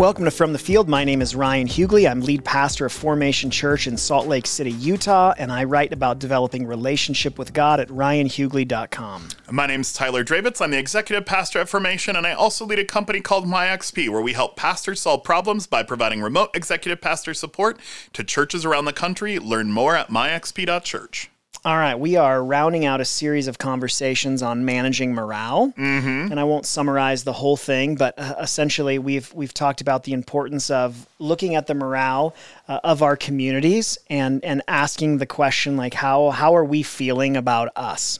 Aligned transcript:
Welcome 0.00 0.24
to 0.24 0.30
From 0.30 0.54
the 0.54 0.58
Field. 0.58 0.88
My 0.88 1.04
name 1.04 1.20
is 1.20 1.36
Ryan 1.36 1.68
Huguley. 1.68 2.10
I'm 2.10 2.22
lead 2.22 2.42
pastor 2.42 2.86
of 2.86 2.92
Formation 2.92 3.50
Church 3.50 3.86
in 3.86 3.98
Salt 3.98 4.26
Lake 4.26 4.46
City, 4.46 4.70
Utah, 4.70 5.34
and 5.36 5.52
I 5.52 5.64
write 5.64 5.92
about 5.92 6.18
developing 6.18 6.66
relationship 6.66 7.38
with 7.38 7.52
God 7.52 7.80
at 7.80 7.88
ryanhuguley.com. 7.88 9.28
My 9.50 9.66
name 9.66 9.82
is 9.82 9.92
Tyler 9.92 10.24
Drewitz. 10.24 10.62
I'm 10.62 10.70
the 10.70 10.78
executive 10.78 11.26
pastor 11.26 11.58
at 11.58 11.68
Formation, 11.68 12.16
and 12.16 12.26
I 12.26 12.32
also 12.32 12.64
lead 12.64 12.78
a 12.78 12.84
company 12.86 13.20
called 13.20 13.44
MyXP, 13.44 14.08
where 14.08 14.22
we 14.22 14.32
help 14.32 14.56
pastors 14.56 15.02
solve 15.02 15.22
problems 15.22 15.66
by 15.66 15.82
providing 15.82 16.22
remote 16.22 16.48
executive 16.54 17.02
pastor 17.02 17.34
support 17.34 17.78
to 18.14 18.24
churches 18.24 18.64
around 18.64 18.86
the 18.86 18.94
country. 18.94 19.38
Learn 19.38 19.70
more 19.70 19.96
at 19.96 20.08
myxp.church. 20.08 21.29
All 21.62 21.76
right, 21.76 21.98
we 21.98 22.16
are 22.16 22.42
rounding 22.42 22.86
out 22.86 23.02
a 23.02 23.04
series 23.04 23.46
of 23.46 23.58
conversations 23.58 24.40
on 24.42 24.64
managing 24.64 25.12
morale, 25.12 25.74
Mm-hmm. 25.76 26.30
and 26.32 26.40
I 26.40 26.44
won't 26.44 26.64
summarize 26.64 27.24
the 27.24 27.34
whole 27.34 27.58
thing, 27.58 27.96
but 27.96 28.14
uh, 28.18 28.36
essentially 28.40 28.98
we've 28.98 29.30
we've 29.34 29.52
talked 29.52 29.82
about 29.82 30.04
the 30.04 30.14
importance 30.14 30.70
of 30.70 31.06
looking 31.18 31.56
at 31.56 31.66
the 31.66 31.74
morale 31.74 32.34
uh, 32.66 32.80
of 32.82 33.02
our 33.02 33.14
communities 33.14 33.98
and 34.08 34.42
and 34.42 34.62
asking 34.68 35.18
the 35.18 35.26
question 35.26 35.76
like 35.76 35.92
how 35.92 36.30
how 36.30 36.56
are 36.56 36.64
we 36.64 36.82
feeling 36.82 37.36
about 37.36 37.68
us. 37.76 38.18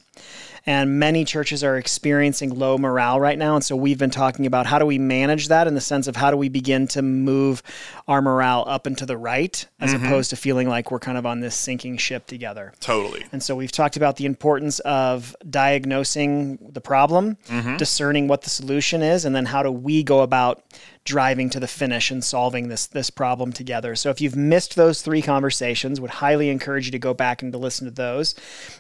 And 0.70 1.00
many 1.00 1.24
churches 1.24 1.64
are 1.64 1.76
experiencing 1.76 2.50
low 2.50 2.78
morale 2.78 3.18
right 3.18 3.36
now. 3.36 3.56
And 3.56 3.64
so 3.64 3.74
we've 3.74 3.98
been 3.98 4.10
talking 4.10 4.46
about 4.46 4.66
how 4.66 4.78
do 4.78 4.86
we 4.86 4.98
manage 4.98 5.48
that 5.48 5.66
in 5.66 5.74
the 5.74 5.80
sense 5.80 6.06
of 6.06 6.14
how 6.14 6.30
do 6.30 6.36
we 6.36 6.48
begin 6.48 6.86
to 6.88 7.02
move 7.02 7.60
our 8.06 8.22
morale 8.22 8.62
up 8.68 8.86
and 8.86 8.96
to 8.98 9.04
the 9.04 9.18
right 9.18 9.66
as 9.80 9.92
mm-hmm. 9.92 10.06
opposed 10.06 10.30
to 10.30 10.36
feeling 10.36 10.68
like 10.68 10.92
we're 10.92 11.00
kind 11.00 11.18
of 11.18 11.26
on 11.26 11.40
this 11.40 11.56
sinking 11.56 11.96
ship 11.96 12.28
together. 12.28 12.72
Totally. 12.78 13.24
And 13.32 13.42
so 13.42 13.56
we've 13.56 13.72
talked 13.72 13.96
about 13.96 14.14
the 14.14 14.26
importance 14.26 14.78
of 14.78 15.34
diagnosing 15.50 16.58
the 16.70 16.80
problem, 16.80 17.36
mm-hmm. 17.48 17.76
discerning 17.76 18.28
what 18.28 18.42
the 18.42 18.50
solution 18.50 19.02
is, 19.02 19.24
and 19.24 19.34
then 19.34 19.46
how 19.46 19.64
do 19.64 19.72
we 19.72 20.04
go 20.04 20.20
about 20.20 20.62
driving 21.04 21.50
to 21.50 21.60
the 21.60 21.66
finish 21.66 22.10
and 22.10 22.22
solving 22.22 22.68
this 22.68 22.86
this 22.86 23.10
problem 23.10 23.52
together. 23.52 23.96
So 23.96 24.10
if 24.10 24.20
you've 24.20 24.36
missed 24.36 24.76
those 24.76 25.02
three 25.02 25.22
conversations, 25.22 26.00
would 26.00 26.10
highly 26.10 26.50
encourage 26.50 26.86
you 26.86 26.92
to 26.92 26.98
go 26.98 27.14
back 27.14 27.42
and 27.42 27.52
to 27.52 27.58
listen 27.58 27.86
to 27.86 27.90
those. 27.90 28.34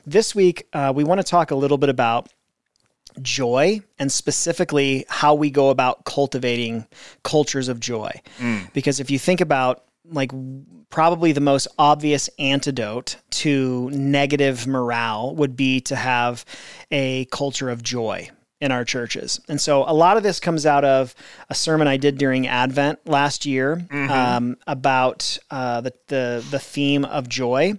This 0.06 0.34
week 0.34 0.66
uh, 0.72 0.92
we 0.94 1.04
want 1.04 1.20
to 1.20 1.26
talk 1.26 1.50
a 1.50 1.56
little 1.56 1.78
bit 1.78 1.88
about 1.88 2.28
joy 3.22 3.80
and 3.98 4.10
specifically 4.12 5.04
how 5.08 5.34
we 5.34 5.50
go 5.50 5.70
about 5.70 6.04
cultivating 6.04 6.86
cultures 7.24 7.68
of 7.68 7.80
joy. 7.80 8.10
Because 8.72 9.00
if 9.00 9.10
you 9.10 9.18
think 9.18 9.40
about 9.40 9.84
like 10.04 10.32
probably 10.90 11.32
the 11.32 11.40
most 11.40 11.68
obvious 11.78 12.28
antidote 12.38 13.16
to 13.30 13.90
negative 13.90 14.66
morale 14.66 15.34
would 15.36 15.56
be 15.56 15.80
to 15.80 15.96
have 15.96 16.44
a 16.90 17.24
culture 17.26 17.70
of 17.70 17.82
joy 17.82 18.28
in 18.60 18.70
our 18.70 18.84
churches. 18.84 19.40
And 19.48 19.60
so 19.60 19.84
a 19.88 19.94
lot 19.94 20.16
of 20.16 20.22
this 20.22 20.38
comes 20.38 20.66
out 20.66 20.84
of 20.84 21.14
a 21.48 21.54
sermon 21.54 21.88
I 21.88 21.96
did 21.96 22.18
during 22.18 22.46
Advent 22.46 22.98
last 23.06 23.46
year 23.46 23.86
um, 23.90 24.56
about 24.66 25.38
uh, 25.50 25.80
the, 25.80 25.94
the 26.08 26.44
the 26.50 26.58
theme 26.58 27.04
of 27.04 27.28
joy. 27.28 27.74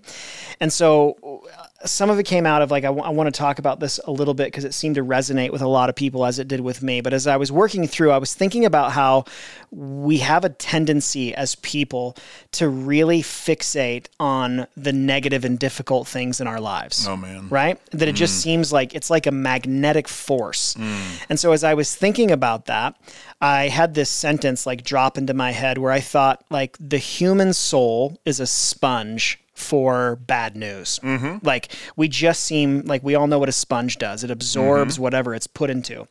And 0.62 0.72
so 0.72 1.42
uh, 1.52 1.88
some 1.88 2.12
of 2.12 2.20
it 2.20 2.24
came 2.24 2.46
out 2.46 2.62
of 2.62 2.70
like 2.70 2.86
I 2.86 2.90
want 2.92 3.34
to 3.34 3.38
talk 3.38 3.58
about 3.58 3.80
this 3.80 4.00
a 4.06 4.12
little 4.12 4.36
bit 4.36 4.46
because 4.46 4.64
it 4.64 4.74
seemed 4.76 4.96
to 4.96 5.04
resonate 5.04 5.52
with 5.52 5.64
a 5.64 5.68
lot 5.68 5.90
of 5.90 5.96
people 5.96 6.24
as 6.24 6.38
it 6.38 6.48
did 6.48 6.62
with 6.62 6.82
me. 6.84 7.02
But 7.02 7.14
as 7.14 7.26
i 7.26 7.36
was 7.36 7.52
working 7.52 7.88
through 7.88 8.12
i 8.12 8.18
was 8.20 8.34
thinking 8.34 8.64
about 8.64 8.92
how 8.92 9.26
we 9.72 10.20
have 10.20 10.46
a 10.46 10.50
tendency 10.50 11.34
as 11.34 11.56
people 11.56 12.16
to 12.52 12.70
really 12.70 13.22
fixate 13.24 14.06
on 14.20 14.68
the 14.78 14.94
negative 14.94 15.44
and 15.44 15.58
difficult 15.58 16.08
things 16.08 16.40
in 16.40 16.46
our 16.48 16.60
lives 16.60 17.08
Oh, 17.08 17.18
man. 17.18 17.48
right? 17.50 17.80
That 17.92 18.08
it 18.08 18.16
just 18.16 18.40
mm. 18.40 18.44
seems 18.44 18.72
like 18.72 18.94
it's 18.94 19.10
like 19.10 19.26
a 19.26 19.32
magnetic 19.32 20.08
force. 20.08 20.76
Mm. 20.76 21.26
And 21.30 21.40
so 21.40 21.52
as 21.54 21.64
i 21.64 21.74
was 21.74 21.96
thinking 21.96 22.30
about 22.32 22.66
that 22.66 22.96
i 23.42 23.68
had 23.68 23.96
this 23.96 24.10
sentence 24.10 24.68
like 24.68 24.84
drop 24.84 25.18
into 25.18 25.34
my 25.34 25.52
head 25.52 25.78
where 25.80 25.92
i 25.92 26.00
thought 26.00 26.44
like 26.52 26.78
the 26.80 27.00
human 27.00 27.54
soul 27.54 28.20
is 28.26 28.40
a 28.40 28.46
sponge 28.48 29.40
for 29.62 30.18
bad 30.28 30.56
news. 30.58 31.00
Like 31.44 31.72
we 31.96 32.08
just 32.08 32.44
seem 32.44 32.82
like 32.82 33.04
we 33.04 33.16
all 33.16 33.28
know 33.28 33.40
what 33.40 33.50
a 33.50 33.54
sponge 33.54 33.98
does. 33.98 34.24
It 34.24 34.32
absorbs 34.32 35.00
whatever 35.00 35.34
it's 35.36 35.48
put 35.48 35.70
into. 35.70 36.08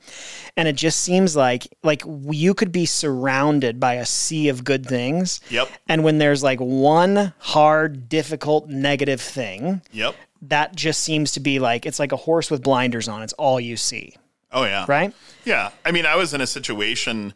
And 0.56 0.68
it 0.68 0.76
just 0.76 1.00
seems 1.00 1.34
like 1.36 1.66
like 1.82 2.02
you 2.30 2.54
could 2.54 2.72
be 2.72 2.86
surrounded 2.86 3.80
by 3.80 3.94
a 3.94 4.06
sea 4.06 4.48
of 4.48 4.64
good 4.64 4.86
things. 4.86 5.40
Yep. 5.50 5.68
And 5.88 6.04
when 6.04 6.18
there's 6.18 6.42
like 6.42 6.60
one 6.60 7.32
hard, 7.38 8.08
difficult, 8.08 8.68
negative 8.68 9.20
thing, 9.20 9.82
Yep. 9.92 10.14
that 10.42 10.74
just 10.76 11.00
seems 11.02 11.32
to 11.32 11.40
be 11.40 11.58
like 11.58 11.84
it's 11.86 11.98
like 11.98 12.12
a 12.12 12.16
horse 12.16 12.50
with 12.50 12.62
blinders 12.62 13.08
on. 13.08 13.22
It's 13.22 13.32
all 13.34 13.58
you 13.60 13.76
see, 13.76 14.14
Oh, 14.52 14.64
yeah. 14.64 14.84
right? 14.88 15.12
Yeah. 15.44 15.70
I 15.84 15.90
mean, 15.90 16.06
I 16.06 16.16
was 16.16 16.32
in 16.34 16.40
a 16.40 16.46
situation, 16.46 17.34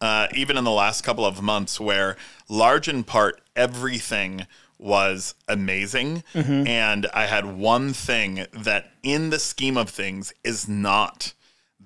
uh, 0.00 0.28
even 0.34 0.56
in 0.56 0.64
the 0.64 0.70
last 0.70 1.02
couple 1.02 1.24
of 1.26 1.42
months, 1.42 1.80
where 1.80 2.16
large 2.48 2.88
in 2.88 3.02
part 3.04 3.40
everything 3.56 4.46
was 4.78 5.34
amazing. 5.48 6.22
Mm-hmm. 6.34 6.66
And 6.66 7.06
I 7.14 7.26
had 7.26 7.46
one 7.46 7.92
thing 7.92 8.46
that, 8.52 8.90
in 9.02 9.30
the 9.30 9.38
scheme 9.38 9.76
of 9.76 9.90
things, 9.90 10.32
is 10.44 10.68
not 10.68 11.32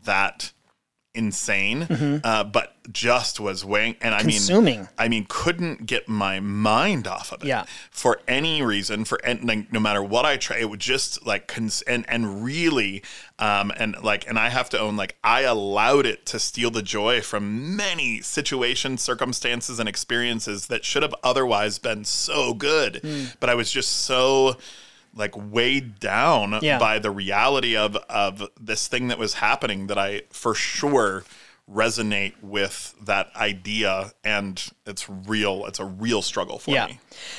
that 0.04 0.52
insane, 1.14 2.20
uh, 2.24 2.44
but 2.44 2.74
just 2.92 3.40
was 3.40 3.64
weighing. 3.64 3.96
And 4.00 4.14
I 4.14 4.20
Consuming. 4.20 4.80
mean, 4.80 4.88
I 4.98 5.08
mean, 5.08 5.26
couldn't 5.28 5.86
get 5.86 6.08
my 6.08 6.38
mind 6.40 7.06
off 7.06 7.32
of 7.32 7.42
it 7.42 7.46
Yeah. 7.48 7.64
for 7.90 8.20
any 8.28 8.62
reason. 8.62 9.04
For 9.04 9.16
and 9.24 9.44
like, 9.44 9.72
no 9.72 9.80
matter 9.80 10.02
what 10.02 10.24
I 10.24 10.36
try, 10.36 10.58
it 10.58 10.70
would 10.70 10.80
just 10.80 11.26
like 11.26 11.46
cons- 11.48 11.82
and 11.82 12.04
and 12.08 12.44
really, 12.44 13.02
um, 13.38 13.72
and 13.76 13.96
like, 14.02 14.26
and 14.28 14.38
I 14.38 14.48
have 14.50 14.70
to 14.70 14.78
own 14.78 14.96
like 14.96 15.16
I 15.24 15.42
allowed 15.42 16.06
it 16.06 16.26
to 16.26 16.38
steal 16.38 16.70
the 16.70 16.82
joy 16.82 17.20
from 17.20 17.74
many 17.76 18.20
situations, 18.20 19.02
circumstances, 19.02 19.78
and 19.80 19.88
experiences 19.88 20.66
that 20.68 20.84
should 20.84 21.02
have 21.02 21.14
otherwise 21.24 21.78
been 21.78 22.04
so 22.04 22.54
good, 22.54 22.96
Hmm. 23.02 23.24
but 23.40 23.50
I 23.50 23.54
was 23.54 23.70
just 23.72 23.90
so 24.04 24.56
like 25.14 25.34
weighed 25.36 25.98
down 26.00 26.58
Yeah. 26.62 26.78
by 26.78 26.98
the 26.98 27.10
reality 27.10 27.76
of 27.76 27.96
of 28.08 28.48
this 28.60 28.88
thing 28.88 29.08
that 29.08 29.18
was 29.18 29.34
happening 29.34 29.86
that 29.88 29.98
I 29.98 30.22
for 30.30 30.54
sure 30.54 31.24
resonate 31.70 32.32
with 32.42 32.94
that 33.00 33.28
idea 33.36 34.10
and 34.24 34.70
it's 34.86 35.08
real 35.08 35.64
it's 35.66 35.78
a 35.78 35.84
real 35.84 36.20
struggle 36.20 36.58
for 36.58 36.72
Yeah. 36.72 36.86
me 36.86 36.98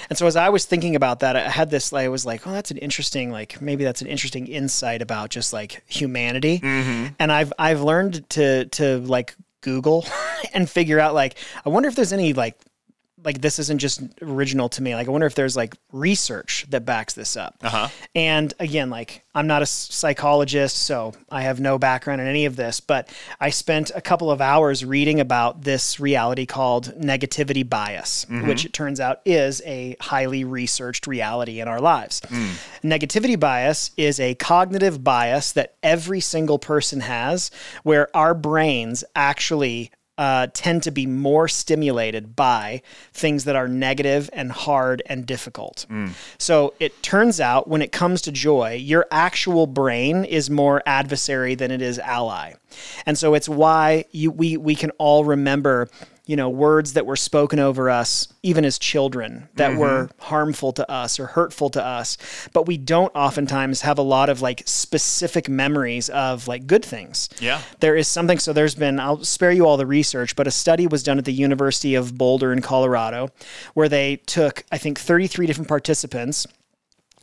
And 0.09 0.17
so 0.17 0.25
as 0.25 0.35
I 0.37 0.47
was 0.49 0.63
thinking 0.65 0.95
about 0.95 1.19
that, 1.19 1.35
I 1.35 1.49
had 1.49 1.69
this, 1.69 1.91
I 1.91 2.07
was 2.07 2.25
like, 2.25 2.47
oh, 2.47 2.51
that's 2.53 2.71
an 2.71 2.77
interesting, 2.77 3.29
like 3.31 3.61
maybe 3.61 3.83
that's 3.83 4.01
an 4.01 4.07
interesting 4.07 4.47
insight 4.47 5.01
about 5.01 5.31
just 5.31 5.51
like 5.53 5.83
humanity. 5.87 6.59
Mm-hmm. 6.59 7.07
And 7.19 7.31
I've, 7.31 7.51
I've 7.59 7.81
learned 7.81 8.29
to, 8.31 8.65
to 8.65 8.99
like 8.99 9.35
Google 9.61 10.05
and 10.53 10.69
figure 10.69 10.99
out 10.99 11.13
like, 11.13 11.35
I 11.65 11.69
wonder 11.69 11.89
if 11.89 11.95
there's 11.95 12.13
any 12.13 12.31
like, 12.33 12.57
like 13.23 13.41
this 13.41 13.59
isn't 13.59 13.79
just 13.79 14.01
original 14.21 14.69
to 14.69 14.81
me. 14.81 14.95
Like 14.95 15.07
I 15.07 15.11
wonder 15.11 15.27
if 15.27 15.35
there's 15.35 15.55
like 15.55 15.75
research 15.91 16.65
that 16.69 16.85
backs 16.85 17.13
this 17.13 17.37
up. 17.37 17.55
Uh-huh. 17.61 17.87
And 18.15 18.53
again, 18.59 18.89
like 18.89 19.23
I'm 19.33 19.47
not 19.47 19.61
a 19.61 19.65
psychologist, 19.65 20.77
so 20.77 21.13
I 21.29 21.43
have 21.43 21.59
no 21.59 21.77
background 21.77 22.21
in 22.21 22.27
any 22.27 22.45
of 22.45 22.55
this, 22.55 22.79
but 22.79 23.09
I 23.39 23.49
spent 23.49 23.91
a 23.95 24.01
couple 24.01 24.29
of 24.29 24.41
hours 24.41 24.83
reading 24.83 25.19
about 25.19 25.61
this 25.61 25.99
reality 25.99 26.45
called 26.45 26.93
negativity 26.99 27.67
bias, 27.67 28.25
which 28.29 28.65
it 28.65 28.73
turns 28.73 28.99
out 28.99 29.21
is 29.25 29.61
a 29.65 29.95
highly 30.01 30.43
researched 30.43 31.07
reality 31.07 31.61
in 31.61 31.67
our 31.67 31.79
lives. 31.79 32.21
Negativity 32.83 33.39
bias 33.39 33.91
is 33.95 34.19
a 34.19 34.35
cognitive 34.35 35.03
bias 35.03 35.53
that 35.53 35.75
every 35.81 36.19
single 36.19 36.59
person 36.59 36.99
has 37.01 37.51
where 37.83 38.15
our 38.15 38.33
brains 38.33 39.03
actually 39.15 39.91
uh, 40.17 40.47
tend 40.53 40.83
to 40.83 40.91
be 40.91 41.07
more 41.07 41.47
stimulated 41.47 42.35
by 42.35 42.81
things 43.13 43.45
that 43.45 43.55
are 43.55 43.67
negative 43.67 44.29
and 44.33 44.51
hard 44.51 45.01
and 45.07 45.25
difficult. 45.25 45.85
So 46.37 46.73
it 46.79 47.01
turns 47.01 47.39
out 47.39 47.67
when 47.67 47.81
it 47.81 47.91
comes 47.91 48.21
to 48.23 48.31
joy, 48.31 48.73
your 48.73 49.05
actual 49.09 49.65
brain 49.67 50.23
is 50.25 50.49
more 50.49 50.83
adversary 50.85 51.55
than 51.55 51.71
it 51.71 51.81
is 51.81 51.97
ally. 51.97 52.53
And 53.05 53.17
so 53.17 53.33
it's 53.33 53.49
why 53.49 54.05
you 54.11 54.29
we 54.31 54.57
we 54.57 54.75
can 54.75 54.91
all 54.91 55.25
remember 55.25 55.89
you 56.25 56.35
know, 56.35 56.49
words 56.49 56.93
that 56.93 57.05
were 57.05 57.15
spoken 57.15 57.59
over 57.59 57.89
us, 57.89 58.27
even 58.43 58.63
as 58.63 58.77
children, 58.77 59.49
that 59.55 59.71
mm-hmm. 59.71 59.79
were 59.79 60.09
harmful 60.19 60.71
to 60.73 60.89
us 60.89 61.19
or 61.19 61.25
hurtful 61.25 61.69
to 61.71 61.83
us. 61.83 62.17
But 62.53 62.67
we 62.67 62.77
don't 62.77 63.13
oftentimes 63.15 63.81
have 63.81 63.97
a 63.97 64.03
lot 64.03 64.29
of 64.29 64.41
like 64.41 64.63
specific 64.65 65.49
memories 65.49 66.09
of 66.09 66.47
like 66.47 66.67
good 66.67 66.85
things. 66.85 67.27
Yeah. 67.39 67.61
There 67.79 67.95
is 67.95 68.07
something, 68.07 68.37
so 68.37 68.53
there's 68.53 68.75
been, 68.75 68.99
I'll 68.99 69.23
spare 69.23 69.51
you 69.51 69.65
all 69.65 69.77
the 69.77 69.85
research, 69.87 70.35
but 70.35 70.47
a 70.47 70.51
study 70.51 70.87
was 70.87 71.03
done 71.03 71.17
at 71.17 71.25
the 71.25 71.33
University 71.33 71.95
of 71.95 72.17
Boulder 72.17 72.53
in 72.53 72.61
Colorado 72.61 73.29
where 73.73 73.89
they 73.89 74.17
took, 74.17 74.63
I 74.71 74.77
think, 74.77 74.99
33 74.99 75.47
different 75.47 75.67
participants 75.67 76.45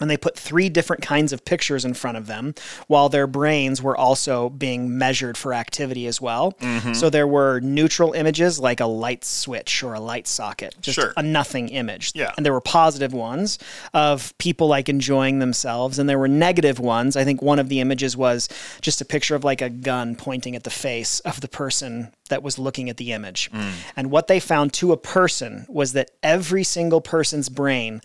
and 0.00 0.10
they 0.10 0.16
put 0.16 0.36
three 0.36 0.68
different 0.68 1.02
kinds 1.02 1.32
of 1.32 1.44
pictures 1.44 1.84
in 1.84 1.94
front 1.94 2.16
of 2.16 2.26
them 2.26 2.54
while 2.86 3.08
their 3.08 3.26
brains 3.26 3.82
were 3.82 3.96
also 3.96 4.48
being 4.48 4.96
measured 4.96 5.36
for 5.36 5.52
activity 5.52 6.06
as 6.06 6.20
well. 6.20 6.52
Mm-hmm. 6.60 6.92
So 6.94 7.10
there 7.10 7.26
were 7.26 7.60
neutral 7.60 8.12
images 8.12 8.58
like 8.60 8.80
a 8.80 8.86
light 8.86 9.24
switch 9.24 9.82
or 9.82 9.94
a 9.94 10.00
light 10.00 10.26
socket, 10.26 10.74
just 10.80 10.96
Sure. 10.96 11.12
a 11.16 11.22
nothing 11.22 11.68
image. 11.68 12.12
Yeah. 12.14 12.32
And 12.36 12.44
there 12.46 12.52
were 12.52 12.60
positive 12.60 13.12
ones 13.12 13.58
of 13.94 14.36
people 14.38 14.68
like 14.68 14.88
enjoying 14.88 15.38
themselves 15.38 15.98
and 15.98 16.08
there 16.08 16.18
were 16.18 16.28
negative 16.28 16.78
ones. 16.78 17.16
I 17.16 17.24
think 17.24 17.42
one 17.42 17.58
of 17.58 17.68
the 17.68 17.80
images 17.80 18.16
was 18.16 18.48
just 18.80 19.00
a 19.00 19.04
picture 19.04 19.34
of 19.34 19.44
like 19.44 19.60
a 19.62 19.70
gun 19.70 20.14
pointing 20.16 20.56
at 20.56 20.64
the 20.64 20.70
face 20.70 21.20
of 21.20 21.40
the 21.40 21.48
person 21.48 22.12
that 22.28 22.42
was 22.42 22.58
looking 22.58 22.88
at 22.90 22.96
the 22.98 23.12
image. 23.12 23.50
Mm. 23.52 23.72
And 23.96 24.10
what 24.10 24.26
they 24.28 24.38
found 24.40 24.72
to 24.74 24.92
a 24.92 24.96
person 24.96 25.66
was 25.68 25.92
that 25.94 26.10
every 26.22 26.62
single 26.64 27.00
person's 27.00 27.48
brain 27.48 28.00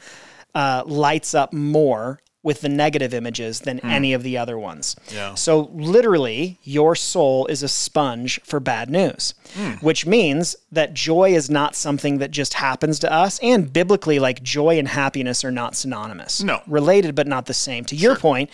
uh, 0.55 0.83
lights 0.85 1.33
up 1.33 1.53
more 1.53 2.19
with 2.43 2.59
the 2.59 2.69
negative 2.69 3.13
images 3.13 3.61
than 3.61 3.77
hmm. 3.77 3.89
any 3.89 4.13
of 4.13 4.21
the 4.21 4.37
other 4.37 4.59
ones. 4.59 4.95
Yeah. 5.09 5.33
So 5.35 5.71
literally, 5.73 6.59
your 6.63 6.93
soul 6.93 7.47
is 7.47 7.63
a 7.63 7.69
sponge 7.69 8.41
for 8.43 8.59
bad 8.59 8.89
news, 8.89 9.33
hmm. 9.55 9.71
which 9.75 10.05
means 10.05 10.57
that 10.71 10.93
joy 10.93 11.33
is 11.33 11.49
not 11.49 11.73
something 11.75 12.17
that 12.17 12.31
just 12.31 12.55
happens 12.55 12.99
to 12.99 13.11
us. 13.11 13.39
And 13.41 13.71
biblically, 13.71 14.19
like 14.19 14.43
joy 14.43 14.77
and 14.77 14.87
happiness 14.87 15.45
are 15.45 15.51
not 15.51 15.75
synonymous. 15.75 16.43
No. 16.43 16.61
Related, 16.67 17.15
but 17.15 17.27
not 17.27 17.45
the 17.45 17.53
same. 17.53 17.85
To 17.85 17.95
your 17.95 18.17
point, 18.17 18.49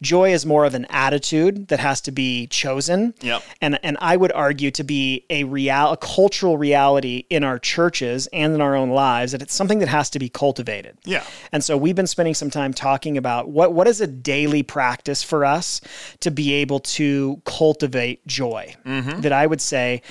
joy 0.00 0.32
is 0.32 0.46
more 0.46 0.64
of 0.64 0.74
an 0.74 0.86
attitude 0.88 1.66
that 1.68 1.80
has 1.80 2.00
to 2.02 2.12
be 2.12 2.46
chosen. 2.46 3.14
Yep. 3.22 3.42
And, 3.60 3.80
and 3.82 3.98
I 4.00 4.16
would 4.16 4.32
argue 4.32 4.70
to 4.70 4.84
be 4.84 5.26
a 5.30 5.44
real, 5.44 5.92
a 5.92 5.96
cultural 5.96 6.58
reality 6.58 7.24
in 7.28 7.42
our 7.42 7.58
churches 7.58 8.28
and 8.32 8.54
in 8.54 8.60
our 8.60 8.76
own 8.76 8.90
lives 8.90 9.32
that 9.32 9.42
it's 9.42 9.54
something 9.54 9.80
that 9.80 9.88
has 9.88 10.10
to 10.10 10.20
be 10.20 10.28
cultivated. 10.28 10.96
Yeah. 11.04 11.24
And 11.50 11.64
so 11.64 11.76
we've 11.76 11.96
been 11.96 12.06
spending 12.06 12.34
some 12.34 12.50
time 12.50 12.72
talking 12.72 13.16
about 13.16 13.31
what 13.40 13.72
what 13.72 13.88
is 13.88 14.00
a 14.02 14.06
daily 14.06 14.62
practice 14.62 15.22
for 15.22 15.44
us 15.44 15.80
to 16.20 16.30
be 16.30 16.52
able 16.52 16.80
to 16.80 17.40
cultivate 17.44 18.26
joy? 18.26 18.74
Mm-hmm. 18.84 19.22
That 19.22 19.32
I 19.32 19.46
would 19.46 19.60
say 19.62 20.02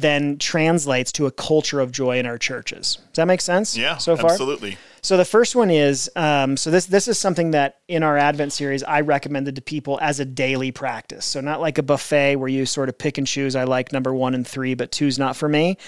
then 0.00 0.38
translates 0.38 1.10
to 1.12 1.26
a 1.26 1.30
culture 1.30 1.80
of 1.80 1.90
joy 1.90 2.18
in 2.18 2.26
our 2.26 2.38
churches. 2.38 2.98
Does 3.12 3.16
that 3.16 3.26
make 3.26 3.40
sense? 3.40 3.76
Yeah. 3.76 3.96
So 3.96 4.16
far. 4.16 4.32
Absolutely. 4.32 4.76
So 5.00 5.16
the 5.16 5.24
first 5.24 5.54
one 5.54 5.70
is 5.70 6.10
um, 6.16 6.56
so 6.56 6.70
this 6.70 6.86
this 6.86 7.06
is 7.06 7.16
something 7.16 7.52
that 7.52 7.76
in 7.86 8.02
our 8.02 8.18
Advent 8.18 8.52
series 8.52 8.82
I 8.82 9.02
recommended 9.02 9.54
to 9.54 9.62
people 9.62 9.98
as 10.02 10.18
a 10.18 10.24
daily 10.24 10.72
practice. 10.72 11.24
So 11.24 11.40
not 11.40 11.60
like 11.60 11.78
a 11.78 11.82
buffet 11.82 12.36
where 12.36 12.48
you 12.48 12.66
sort 12.66 12.88
of 12.88 12.98
pick 12.98 13.16
and 13.16 13.26
choose. 13.26 13.54
I 13.54 13.64
like 13.64 13.92
number 13.92 14.12
one 14.12 14.34
and 14.34 14.46
three, 14.46 14.74
but 14.74 14.90
two's 14.90 15.18
not 15.18 15.36
for 15.36 15.48
me. 15.48 15.78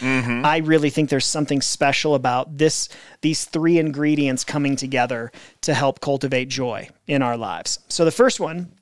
I 0.44 0.58
really 0.58 0.90
think 0.90 1.10
there's 1.10 1.26
something 1.26 1.60
special 1.60 2.14
about 2.14 2.58
this 2.58 2.88
these 3.20 3.44
three 3.44 3.78
ingredients 3.78 4.44
coming 4.44 4.76
together 4.76 5.32
to 5.62 5.74
help 5.74 6.00
cultivate 6.00 6.48
joy 6.48 6.88
in 7.08 7.20
our 7.20 7.36
lives. 7.36 7.80
So 7.88 8.04
the 8.04 8.12
first 8.12 8.38
one 8.38 8.72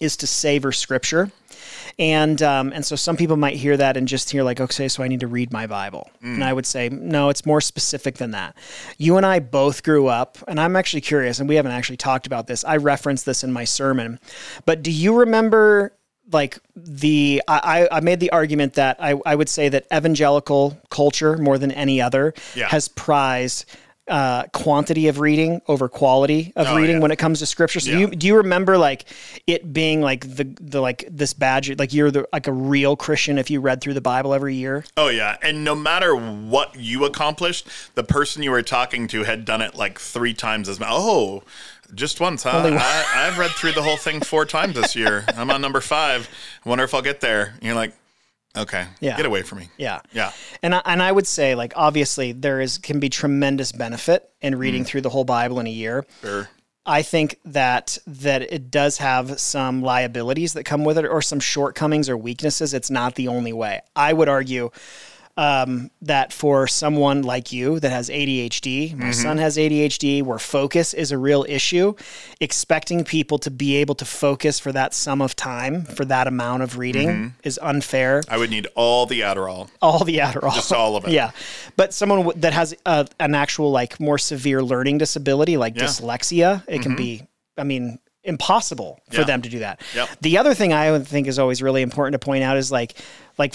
is 0.00 0.16
to 0.18 0.26
savor 0.26 0.72
Scripture. 0.72 1.30
And 1.98 2.40
um, 2.42 2.72
and 2.72 2.84
so 2.84 2.96
some 2.96 3.16
people 3.16 3.36
might 3.36 3.56
hear 3.56 3.76
that 3.76 3.96
and 3.96 4.06
just 4.08 4.30
hear 4.30 4.42
like, 4.42 4.60
okay, 4.60 4.88
so 4.88 5.02
I 5.02 5.08
need 5.08 5.20
to 5.20 5.26
read 5.26 5.52
my 5.52 5.66
Bible. 5.66 6.10
And 6.22 6.44
I 6.44 6.52
would 6.52 6.66
say, 6.66 6.88
no, 6.88 7.28
it's 7.28 7.44
more 7.46 7.60
specific 7.60 8.16
than 8.16 8.30
that. 8.32 8.56
You 8.98 9.16
and 9.16 9.24
I 9.26 9.38
both 9.40 9.82
grew 9.82 10.06
up, 10.08 10.38
and 10.46 10.60
I'm 10.60 10.76
actually 10.76 11.00
curious, 11.00 11.40
and 11.40 11.48
we 11.48 11.54
haven't 11.56 11.72
actually 11.72 11.96
talked 11.96 12.26
about 12.26 12.46
this. 12.46 12.64
I 12.64 12.76
referenced 12.76 13.26
this 13.26 13.42
in 13.44 13.52
my 13.52 13.64
sermon, 13.64 14.18
but 14.64 14.82
do 14.82 14.90
you 14.90 15.16
remember? 15.18 15.94
Like 16.30 16.58
the, 16.76 17.42
I, 17.48 17.88
I 17.90 18.00
made 18.00 18.20
the 18.20 18.30
argument 18.32 18.74
that 18.74 18.98
I, 19.00 19.18
I 19.24 19.34
would 19.34 19.48
say 19.48 19.70
that 19.70 19.86
evangelical 19.90 20.78
culture, 20.90 21.38
more 21.38 21.56
than 21.56 21.72
any 21.72 22.02
other, 22.02 22.34
Yeah. 22.54 22.68
has 22.68 22.86
prized 22.88 23.64
uh, 24.08 24.44
quantity 24.52 25.08
of 25.08 25.20
reading 25.20 25.60
over 25.68 25.88
quality 25.88 26.52
of 26.56 26.66
Oh, 26.68 26.76
reading 26.76 26.96
yeah. 26.96 27.02
when 27.02 27.10
it 27.10 27.16
comes 27.16 27.38
to 27.40 27.46
scripture. 27.46 27.80
So 27.80 27.90
Yeah. 27.90 27.98
you 27.98 28.06
do 28.08 28.26
you 28.26 28.36
remember 28.36 28.78
like 28.78 29.04
it 29.46 29.72
being 29.72 30.00
like 30.00 30.22
the 30.36 30.44
the 30.60 30.80
like 30.80 31.04
this 31.10 31.32
badge 31.34 31.78
like 31.78 31.92
you're 31.92 32.10
the 32.10 32.26
like 32.32 32.46
a 32.46 32.52
real 32.52 32.96
Christian 32.96 33.38
if 33.38 33.50
you 33.50 33.60
read 33.60 33.80
through 33.80 33.94
the 33.94 34.00
Bible 34.00 34.32
every 34.34 34.54
year? 34.54 34.84
Oh 34.96 35.08
yeah, 35.08 35.36
and 35.42 35.64
no 35.64 35.74
matter 35.74 36.14
what 36.16 36.74
you 36.76 37.04
accomplished, 37.04 37.68
the 37.94 38.04
person 38.04 38.42
you 38.42 38.50
were 38.50 38.62
talking 38.62 39.08
to 39.08 39.24
had 39.24 39.44
done 39.44 39.60
it 39.62 39.74
like 39.74 39.98
three 39.98 40.34
times 40.34 40.68
as 40.68 40.80
much. 40.80 40.88
Oh, 40.90 41.42
just 41.94 42.20
once, 42.20 42.42
huh? 42.42 42.50
I, 42.64 43.26
I've 43.26 43.38
read 43.38 43.50
through 43.52 43.72
the 43.72 43.82
whole 43.82 43.96
thing 43.96 44.20
four 44.20 44.44
times 44.44 44.74
this 44.74 44.94
year. 44.94 45.24
I'm 45.36 45.50
on 45.50 45.60
number 45.62 45.80
five. 45.80 46.28
I 46.64 46.68
wonder 46.68 46.84
if 46.84 46.92
I'll 46.92 47.00
get 47.02 47.20
there. 47.20 47.52
And 47.54 47.62
you're 47.62 47.74
like, 47.74 47.94
okay, 48.56 48.86
Yeah. 49.00 49.16
get 49.16 49.26
away 49.26 49.42
from 49.42 49.58
me. 49.58 49.68
Yeah. 49.76 50.00
Yeah. 50.12 50.32
And 50.62 50.74
I, 50.74 50.82
and 50.84 51.02
I 51.02 51.12
would 51.12 51.26
say 51.26 51.54
like 51.54 51.72
obviously 51.76 52.32
there 52.32 52.60
is 52.60 52.78
can 52.78 53.00
be 53.00 53.08
tremendous 53.08 53.72
benefit 53.72 54.28
in 54.40 54.56
reading 54.56 54.82
mm. 54.84 54.86
through 54.86 55.02
the 55.02 55.10
whole 55.10 55.24
Bible 55.24 55.60
in 55.60 55.66
a 55.66 55.70
year. 55.70 56.06
Sure. 56.22 56.48
I 56.86 57.02
think 57.02 57.38
that 57.44 57.98
that 58.06 58.50
it 58.50 58.70
does 58.70 58.96
have 58.98 59.38
some 59.38 59.82
liabilities 59.82 60.54
that 60.54 60.64
come 60.64 60.84
with 60.84 60.96
it 60.96 61.04
or 61.04 61.20
some 61.20 61.38
shortcomings 61.38 62.08
or 62.08 62.16
weaknesses. 62.16 62.72
It's 62.72 62.90
not 62.90 63.14
the 63.14 63.28
only 63.28 63.52
way. 63.52 63.82
I 63.94 64.14
would 64.14 64.28
argue 64.28 64.70
um, 65.38 65.88
that 66.02 66.32
for 66.32 66.66
someone 66.66 67.22
like 67.22 67.52
you 67.52 67.78
that 67.78 67.92
has 67.92 68.10
ADHD, 68.10 68.92
my 68.96 69.04
mm-hmm. 69.04 69.12
son 69.12 69.38
has 69.38 69.56
ADHD, 69.56 70.20
where 70.20 70.38
focus 70.40 70.92
is 70.92 71.12
a 71.12 71.16
real 71.16 71.46
issue, 71.48 71.94
expecting 72.40 73.04
people 73.04 73.38
to 73.38 73.50
be 73.50 73.76
able 73.76 73.94
to 73.94 74.04
focus 74.04 74.58
for 74.58 74.72
that 74.72 74.92
sum 74.94 75.22
of 75.22 75.36
time 75.36 75.84
for 75.84 76.04
that 76.06 76.26
amount 76.26 76.64
of 76.64 76.76
reading 76.76 77.08
mm-hmm. 77.08 77.28
is 77.44 77.56
unfair. 77.62 78.24
I 78.28 78.36
would 78.36 78.50
need 78.50 78.66
all 78.74 79.06
the 79.06 79.20
Adderall, 79.20 79.70
All 79.80 80.02
the 80.02 80.18
Adderall, 80.18 80.56
just 80.56 80.72
all 80.72 80.96
of 80.96 81.04
it. 81.04 81.10
yeah, 81.12 81.30
but 81.76 81.94
someone 81.94 82.18
w- 82.24 82.40
that 82.40 82.52
has 82.52 82.74
a, 82.84 83.06
an 83.20 83.36
actual 83.36 83.70
like 83.70 84.00
more 84.00 84.18
severe 84.18 84.60
learning 84.60 84.98
disability, 84.98 85.56
like 85.56 85.76
Yeah. 85.76 85.84
dyslexia, 85.84 86.64
it 86.66 86.82
can 86.82 86.92
mm-hmm. 86.92 86.96
be. 86.96 87.22
I 87.56 87.62
mean, 87.64 87.98
impossible 88.24 89.00
for 89.10 89.20
Yeah. 89.20 89.24
them 89.24 89.42
to 89.42 89.48
do 89.48 89.60
that. 89.60 89.80
Yep. 89.94 90.08
The 90.20 90.38
other 90.38 90.54
thing 90.54 90.72
I 90.72 90.98
think 90.98 91.28
is 91.28 91.38
always 91.38 91.62
really 91.62 91.82
important 91.82 92.20
to 92.20 92.24
point 92.24 92.44
out 92.44 92.56
is 92.56 92.70
like, 92.70 92.94
like 93.36 93.54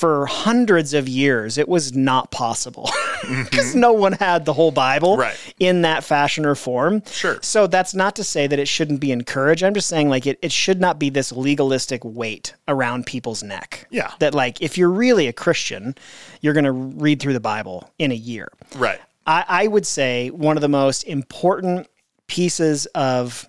for 0.00 0.24
hundreds 0.24 0.94
of 0.94 1.06
years, 1.06 1.58
it 1.58 1.68
was 1.68 1.94
not 1.94 2.30
possible 2.30 2.88
because 3.20 3.72
mm-hmm. 3.72 3.80
no 3.80 3.92
one 3.92 4.12
had 4.14 4.46
the 4.46 4.52
whole 4.54 4.70
Bible 4.70 5.18
Right. 5.18 5.36
in 5.58 5.82
that 5.82 6.02
fashion 6.04 6.46
or 6.46 6.54
form. 6.54 7.02
Sure. 7.04 7.38
So 7.42 7.66
that's 7.66 7.94
not 7.94 8.16
to 8.16 8.24
say 8.24 8.46
that 8.46 8.58
it 8.58 8.66
shouldn't 8.66 9.00
be 9.00 9.12
encouraged. 9.12 9.62
I'm 9.62 9.74
just 9.74 9.88
saying 9.88 10.08
like 10.08 10.26
it, 10.26 10.38
it 10.40 10.52
should 10.52 10.80
not 10.80 10.98
be 10.98 11.10
this 11.10 11.32
legalistic 11.32 12.02
weight 12.02 12.54
around 12.66 13.04
people's 13.04 13.42
neck. 13.42 13.86
Yeah. 13.90 14.10
That 14.20 14.34
like 14.34 14.62
if 14.62 14.78
you're 14.78 14.88
really 14.88 15.26
a 15.26 15.34
Christian, 15.34 15.94
you're 16.40 16.54
going 16.54 16.64
to 16.64 16.72
read 16.72 17.20
through 17.20 17.34
the 17.34 17.38
Bible 17.40 17.92
in 17.98 18.10
a 18.10 18.14
year. 18.14 18.48
Right. 18.76 19.00
I, 19.26 19.44
I 19.46 19.66
would 19.66 19.86
say 19.86 20.30
one 20.30 20.56
of 20.56 20.62
the 20.62 20.68
most 20.70 21.02
important 21.02 21.88
pieces 22.26 22.86
of 22.94 23.46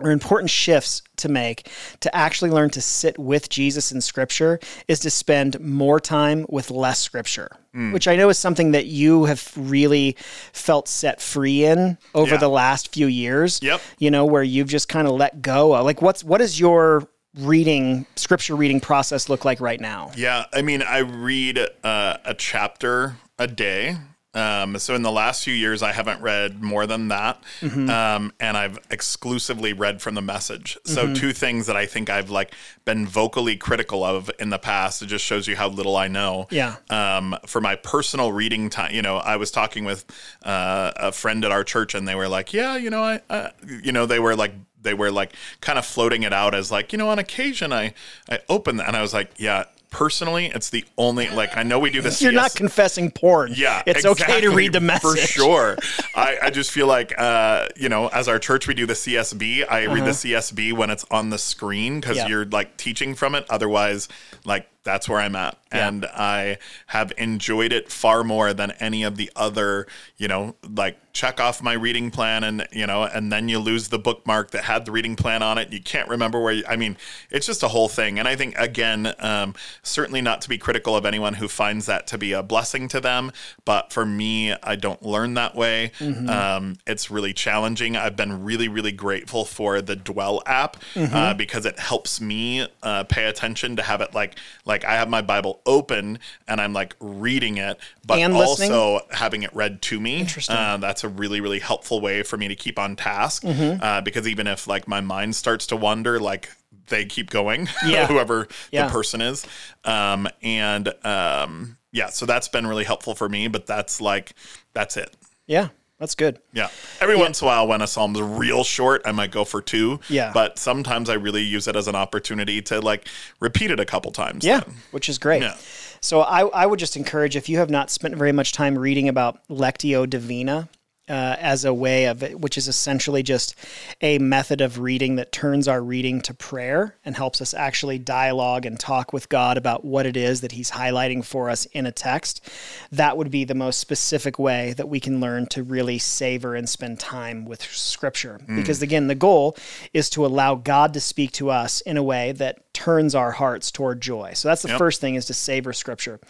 or 0.00 0.10
important 0.10 0.50
shifts 0.50 1.02
to 1.16 1.28
make 1.28 1.68
to 2.00 2.14
actually 2.14 2.50
learn 2.50 2.70
to 2.70 2.80
sit 2.80 3.18
with 3.18 3.48
Jesus 3.48 3.92
in 3.92 4.00
scripture 4.00 4.58
is 4.88 4.98
to 5.00 5.10
spend 5.10 5.60
more 5.60 6.00
time 6.00 6.46
with 6.48 6.70
less 6.70 6.98
scripture, 6.98 7.50
which 7.92 8.08
I 8.08 8.16
know 8.16 8.28
is 8.28 8.38
something 8.38 8.72
that 8.72 8.86
you 8.86 9.26
have 9.26 9.52
really 9.56 10.16
felt 10.52 10.88
set 10.88 11.20
free 11.20 11.64
in 11.64 11.98
over 12.14 12.32
Yeah. 12.32 12.40
the 12.40 12.48
last 12.48 12.92
few 12.92 13.06
years. 13.06 13.60
Yep. 13.62 13.80
You 13.98 14.10
know, 14.10 14.24
where 14.24 14.42
you've 14.42 14.68
just 14.68 14.88
kind 14.88 15.06
of 15.06 15.14
let 15.14 15.42
go 15.42 15.74
of 15.74 15.84
like 15.84 16.02
what's 16.02 16.24
what 16.24 16.40
is 16.40 16.58
your 16.58 17.06
reading 17.38 18.04
scripture 18.16 18.54
reading 18.56 18.80
process 18.80 19.28
look 19.28 19.44
like 19.44 19.60
right 19.60 19.80
now? 19.80 20.10
Yeah, 20.16 20.44
I 20.52 20.62
mean, 20.62 20.82
I 20.82 20.98
read 20.98 21.58
uh, 21.84 22.16
a 22.24 22.34
chapter 22.34 23.16
a 23.38 23.46
day. 23.46 23.96
Um, 24.34 24.78
so 24.78 24.94
in 24.94 25.02
the 25.02 25.12
last 25.12 25.44
few 25.44 25.52
years, 25.52 25.82
I 25.82 25.92
haven't 25.92 26.22
read 26.22 26.62
more 26.62 26.86
than 26.86 27.08
that, 27.08 27.42
Mm-hmm. 27.60 27.90
um, 27.90 28.32
and 28.40 28.56
I've 28.56 28.78
exclusively 28.90 29.72
read 29.74 30.00
from 30.00 30.14
the 30.14 30.22
message. 30.22 30.78
So 30.84 31.04
Mm-hmm. 31.04 31.14
two 31.14 31.32
things 31.32 31.66
that 31.66 31.76
I 31.76 31.86
think 31.86 32.08
I've 32.08 32.30
like 32.30 32.54
been 32.84 33.06
vocally 33.06 33.56
critical 33.56 34.02
of 34.04 34.30
in 34.38 34.48
the 34.50 34.58
past. 34.58 35.02
It 35.02 35.06
just 35.06 35.24
shows 35.24 35.46
you 35.46 35.56
how 35.56 35.68
little 35.68 35.96
I 35.96 36.08
know. 36.08 36.46
Yeah. 36.50 36.76
Um, 36.88 37.36
for 37.46 37.60
my 37.60 37.76
personal 37.76 38.32
reading 38.32 38.70
time, 38.70 38.94
you 38.94 39.02
know, 39.02 39.16
I 39.18 39.36
was 39.36 39.50
talking 39.50 39.84
with 39.84 40.04
uh, 40.44 40.92
a 40.96 41.12
friend 41.12 41.44
at 41.44 41.52
our 41.52 41.64
church, 41.64 41.94
and 41.94 42.08
they 42.08 42.14
were 42.14 42.28
like, 42.28 42.52
"Yeah, 42.54 42.76
you 42.76 42.88
know, 42.90 43.02
I, 43.02 43.20
uh, 43.28 43.50
you 43.82 43.92
know, 43.92 44.06
they 44.06 44.18
were 44.18 44.34
like." 44.36 44.54
They 44.84 44.94
were 44.94 45.12
like 45.12 45.32
kind 45.60 45.78
of 45.78 45.86
floating 45.86 46.24
it 46.24 46.32
out 46.32 46.56
as 46.56 46.72
like, 46.72 46.90
you 46.92 46.98
know, 46.98 47.08
on 47.10 47.20
occasion 47.20 47.72
I 47.72 47.94
I 48.28 48.40
open 48.48 48.78
that 48.78 48.88
and 48.88 48.96
I 48.96 49.00
was 49.00 49.14
like, 49.14 49.30
yeah, 49.36 49.66
personally, 49.92 50.46
it's 50.46 50.70
the 50.70 50.84
only 50.98 51.28
like 51.28 51.56
I 51.56 51.62
know 51.62 51.78
we 51.78 51.90
do 51.90 52.00
this. 52.00 52.20
You're 52.22 52.32
not 52.32 52.54
confessing 52.54 53.10
porn. 53.12 53.52
Yeah, 53.54 53.82
It's 53.86 54.04
okay 54.04 54.40
to 54.40 54.50
read 54.50 54.72
the 54.72 54.80
message. 54.80 55.20
for 55.20 55.26
sure. 55.26 55.78
I, 56.16 56.38
I 56.42 56.50
just 56.50 56.72
feel 56.72 56.86
like 56.88 57.14
uh, 57.16 57.68
you 57.76 57.88
know, 57.88 58.08
as 58.08 58.26
our 58.26 58.38
church, 58.40 58.66
we 58.66 58.74
do 58.74 58.86
the 58.86 58.94
CSB. 58.94 59.64
I 59.70 59.84
read 59.86 60.04
the 60.04 60.10
CSB 60.10 60.72
when 60.72 60.90
it's 60.90 61.04
on 61.10 61.30
the 61.30 61.38
screen 61.38 62.00
because 62.00 62.16
Uh-huh. 62.16 62.26
Yeah. 62.28 62.34
you're 62.34 62.44
like 62.46 62.76
teaching 62.76 63.14
from 63.14 63.34
it. 63.34 63.46
Otherwise, 63.48 64.08
like 64.44 64.66
that's 64.84 65.08
where 65.08 65.18
I'm 65.18 65.36
at. 65.36 65.58
Yeah. 65.72 65.88
And 65.88 66.04
I 66.06 66.58
have 66.88 67.12
enjoyed 67.16 67.72
it 67.72 67.90
far 67.90 68.24
more 68.24 68.52
than 68.52 68.72
any 68.72 69.04
of 69.04 69.16
the 69.16 69.30
other, 69.34 69.86
you 70.16 70.28
know, 70.28 70.54
like 70.68 70.98
check 71.12 71.40
off 71.40 71.62
my 71.62 71.74
reading 71.74 72.10
plan 72.10 72.42
and, 72.42 72.66
you 72.72 72.86
know, 72.86 73.04
and 73.04 73.30
then 73.30 73.48
you 73.48 73.58
lose 73.58 73.88
the 73.88 73.98
bookmark 73.98 74.50
that 74.50 74.64
had 74.64 74.84
the 74.84 74.90
reading 74.90 75.14
plan 75.14 75.42
on 75.42 75.58
it. 75.58 75.72
You 75.72 75.80
can't 75.80 76.08
remember 76.08 76.40
where 76.40 76.54
you, 76.54 76.64
I 76.66 76.76
mean, 76.76 76.96
it's 77.30 77.46
just 77.46 77.62
a 77.62 77.68
whole 77.68 77.88
thing. 77.88 78.18
And 78.18 78.26
I 78.26 78.34
think, 78.34 78.56
again, 78.58 79.14
um, 79.18 79.54
certainly 79.82 80.22
not 80.22 80.40
to 80.42 80.48
be 80.48 80.58
critical 80.58 80.96
of 80.96 81.04
anyone 81.04 81.34
who 81.34 81.48
finds 81.48 81.86
that 81.86 82.06
to 82.08 82.18
be 82.18 82.32
a 82.32 82.42
blessing 82.42 82.88
to 82.88 83.00
them. 83.00 83.30
But 83.64 83.92
for 83.92 84.06
me, 84.06 84.54
I 84.62 84.76
don't 84.76 85.02
learn 85.02 85.34
that 85.34 85.54
way. 85.54 85.92
Mm-hmm. 85.98 86.28
Um, 86.28 86.76
it's 86.86 87.10
really 87.10 87.32
challenging. 87.32 87.96
I've 87.96 88.16
been 88.16 88.44
really, 88.44 88.68
really 88.68 88.92
grateful 88.92 89.44
for 89.44 89.80
the 89.82 89.96
Dwell 89.96 90.42
app 90.46 90.76
mm-hmm. 90.94 91.14
uh, 91.14 91.34
because 91.34 91.66
it 91.66 91.78
helps 91.78 92.20
me 92.20 92.66
uh, 92.82 93.04
pay 93.04 93.26
attention 93.26 93.76
to 93.76 93.82
have 93.82 94.00
it 94.00 94.14
like, 94.14 94.36
like 94.64 94.71
like 94.72 94.84
I 94.84 94.94
have 94.94 95.08
my 95.08 95.20
Bible 95.20 95.60
open 95.66 96.18
and 96.48 96.60
I'm 96.60 96.72
like 96.72 96.96
reading 96.98 97.58
it, 97.58 97.78
but 98.06 98.18
and 98.18 98.32
also 98.32 99.00
having 99.10 99.42
it 99.42 99.54
read 99.54 99.82
to 99.82 100.00
me. 100.00 100.20
Interesting. 100.20 100.56
Uh, 100.56 100.78
that's 100.78 101.04
a 101.04 101.08
really 101.08 101.40
really 101.40 101.58
helpful 101.58 102.00
way 102.00 102.22
for 102.22 102.38
me 102.38 102.48
to 102.48 102.54
keep 102.54 102.78
on 102.78 102.96
task 102.96 103.42
mm-hmm. 103.42 103.82
uh, 103.82 104.00
because 104.00 104.26
even 104.26 104.46
if 104.46 104.66
like 104.66 104.88
my 104.88 105.00
mind 105.00 105.36
starts 105.36 105.66
to 105.68 105.76
wander, 105.76 106.18
like 106.18 106.50
they 106.88 107.04
keep 107.04 107.28
going. 107.30 107.68
Yeah. 107.86 108.06
whoever 108.06 108.48
yeah. 108.70 108.86
the 108.86 108.92
person 108.92 109.20
is, 109.20 109.46
um, 109.84 110.28
and 110.40 110.88
um, 111.04 111.76
yeah, 111.90 112.08
so 112.08 112.24
that's 112.26 112.48
been 112.48 112.66
really 112.66 112.84
helpful 112.84 113.14
for 113.14 113.28
me. 113.28 113.48
But 113.48 113.66
that's 113.66 114.00
like 114.00 114.34
that's 114.72 114.96
it. 114.96 115.14
Yeah. 115.46 115.68
That's 116.02 116.16
good. 116.16 116.40
Yeah. 116.52 116.68
Every 117.00 117.14
yeah. 117.14 117.20
once 117.20 117.40
in 117.40 117.44
a 117.44 117.46
while, 117.46 117.68
when 117.68 117.80
a 117.80 117.86
psalm's 117.86 118.20
real 118.20 118.64
short, 118.64 119.02
I 119.04 119.12
might 119.12 119.30
go 119.30 119.44
for 119.44 119.62
two. 119.62 120.00
Yeah. 120.08 120.32
But 120.34 120.58
sometimes 120.58 121.08
I 121.08 121.14
really 121.14 121.42
use 121.42 121.68
it 121.68 121.76
as 121.76 121.86
an 121.86 121.94
opportunity 121.94 122.60
to 122.62 122.80
like 122.80 123.06
repeat 123.38 123.70
it 123.70 123.78
a 123.78 123.84
couple 123.84 124.10
times. 124.10 124.44
Yeah. 124.44 124.60
Then. 124.66 124.74
Which 124.90 125.08
is 125.08 125.18
great. 125.18 125.42
Yeah. 125.42 125.56
So 126.00 126.22
I, 126.22 126.48
I 126.48 126.66
would 126.66 126.80
just 126.80 126.96
encourage 126.96 127.36
if 127.36 127.48
you 127.48 127.58
have 127.58 127.70
not 127.70 127.88
spent 127.88 128.16
very 128.16 128.32
much 128.32 128.50
time 128.50 128.76
reading 128.76 129.08
about 129.08 129.46
Lectio 129.46 130.10
Divina, 130.10 130.68
uh, 131.08 131.36
as 131.40 131.64
a 131.64 131.74
way 131.74 132.04
of 132.04 132.22
it, 132.22 132.40
which 132.40 132.56
is 132.56 132.68
essentially 132.68 133.22
just 133.22 133.56
a 134.00 134.18
method 134.18 134.60
of 134.60 134.78
reading 134.78 135.16
that 135.16 135.32
turns 135.32 135.66
our 135.66 135.82
reading 135.82 136.20
to 136.20 136.32
prayer 136.32 136.96
and 137.04 137.16
helps 137.16 137.40
us 137.40 137.52
actually 137.54 137.98
dialogue 137.98 138.64
and 138.64 138.78
talk 138.78 139.12
with 139.12 139.28
God 139.28 139.56
about 139.56 139.84
what 139.84 140.06
it 140.06 140.16
is 140.16 140.40
that 140.42 140.52
He's 140.52 140.70
highlighting 140.70 141.24
for 141.24 141.50
us 141.50 141.66
in 141.66 141.86
a 141.86 141.92
text. 141.92 142.48
That 142.92 143.16
would 143.16 143.30
be 143.30 143.44
the 143.44 143.54
most 143.54 143.80
specific 143.80 144.38
way 144.38 144.74
that 144.74 144.88
we 144.88 145.00
can 145.00 145.20
learn 145.20 145.46
to 145.46 145.64
really 145.64 145.98
savor 145.98 146.54
and 146.54 146.68
spend 146.68 147.00
time 147.00 147.44
with 147.44 147.62
Scripture. 147.62 148.40
Mm. 148.46 148.56
Because 148.56 148.80
again, 148.80 149.08
the 149.08 149.16
goal 149.16 149.56
is 149.92 150.08
to 150.10 150.24
allow 150.24 150.54
God 150.54 150.94
to 150.94 151.00
speak 151.00 151.32
to 151.32 151.50
us 151.50 151.80
in 151.80 151.96
a 151.96 152.02
way 152.02 152.30
that 152.32 152.72
turns 152.72 153.14
our 153.14 153.32
hearts 153.32 153.72
toward 153.72 154.00
joy. 154.00 154.32
So 154.34 154.48
that's 154.48 154.62
the 154.62 154.68
yep. 154.68 154.78
first 154.78 155.00
thing 155.00 155.16
is 155.16 155.26
to 155.26 155.34
savor 155.34 155.72
Scripture. 155.72 156.20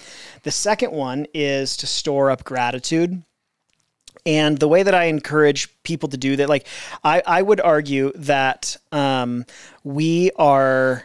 The 0.44 0.50
second 0.50 0.92
one 0.92 1.26
is 1.34 1.76
to 1.78 1.86
store 1.86 2.30
up 2.30 2.42
gratitude 2.42 3.22
and 4.24 4.58
the 4.58 4.68
way 4.68 4.82
that 4.82 4.94
I 4.94 5.04
encourage 5.04 5.68
people 5.82 6.08
to 6.10 6.16
do 6.16 6.36
that, 6.36 6.48
like 6.48 6.66
I, 7.02 7.22
I 7.26 7.42
would 7.42 7.60
argue 7.60 8.12
that 8.14 8.76
um, 8.92 9.44
we 9.84 10.30
are 10.36 11.04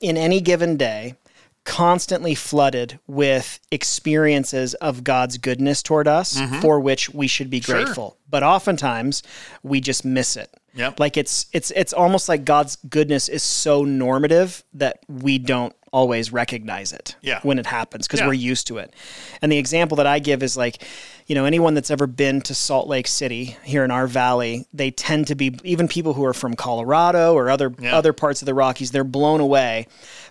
in 0.00 0.16
any 0.16 0.40
given 0.40 0.76
day 0.76 1.16
constantly 1.64 2.34
flooded 2.34 2.98
with 3.06 3.58
experiences 3.70 4.74
of 4.74 5.02
God's 5.02 5.38
goodness 5.38 5.82
toward 5.82 6.06
us 6.06 6.38
mm-hmm. 6.38 6.60
for 6.60 6.78
which 6.78 7.08
we 7.10 7.26
should 7.26 7.48
be 7.48 7.60
sure. 7.60 7.76
grateful. 7.76 8.18
But 8.28 8.42
oftentimes 8.42 9.22
we 9.62 9.80
just 9.80 10.04
miss 10.04 10.36
it. 10.36 10.50
Yep. 10.74 11.00
Like 11.00 11.16
it's 11.16 11.46
it's 11.52 11.70
it's 11.70 11.92
almost 11.92 12.28
like 12.28 12.44
God's 12.44 12.76
goodness 12.76 13.28
is 13.28 13.42
so 13.42 13.84
normative 13.84 14.64
that 14.74 14.98
we 15.08 15.38
don't 15.38 15.74
always 15.94 16.32
recognize 16.32 16.92
it 16.92 17.14
yeah. 17.22 17.38
when 17.44 17.56
it 17.56 17.66
happens 17.66 18.08
because 18.08 18.18
yeah. 18.18 18.26
we're 18.26 18.32
used 18.32 18.66
to 18.66 18.78
it. 18.78 18.92
And 19.40 19.52
the 19.52 19.58
example 19.58 19.96
that 19.98 20.08
I 20.08 20.18
give 20.18 20.42
is 20.42 20.56
like, 20.56 20.82
you 21.28 21.36
know, 21.36 21.44
anyone 21.44 21.74
that's 21.74 21.90
ever 21.90 22.08
been 22.08 22.40
to 22.42 22.54
Salt 22.54 22.88
Lake 22.88 23.06
City 23.06 23.56
here 23.62 23.84
in 23.84 23.92
our 23.92 24.08
valley, 24.08 24.66
they 24.74 24.90
tend 24.90 25.28
to 25.28 25.36
be 25.36 25.56
even 25.62 25.86
people 25.86 26.12
who 26.12 26.24
are 26.24 26.34
from 26.34 26.54
Colorado 26.54 27.34
or 27.34 27.48
other 27.48 27.72
yeah. 27.78 27.96
other 27.96 28.12
parts 28.12 28.42
of 28.42 28.46
the 28.46 28.54
Rockies, 28.54 28.90
they're 28.90 29.04
blown 29.04 29.40
away 29.40 29.86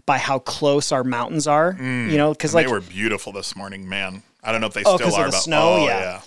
by 0.06 0.18
how 0.18 0.38
close 0.40 0.92
our 0.92 1.06
mountains 1.06 1.48
are. 1.48 1.74
Mm. 1.74 2.12
You 2.12 2.18
know, 2.18 2.34
because 2.34 2.54
like 2.54 2.68
they 2.68 2.72
were 2.72 2.82
beautiful 2.82 3.32
this 3.32 3.56
morning, 3.56 3.88
man. 3.88 4.22
I 4.44 4.52
don't 4.52 4.60
know 4.60 4.68
if 4.68 4.74
they 4.74 4.84
oh, 4.86 4.98
still 4.98 5.16
are. 5.16 5.28
Of 5.28 5.32
the 5.32 5.38
snow, 5.38 5.78
oh, 5.80 5.86
yeah. 5.86 6.22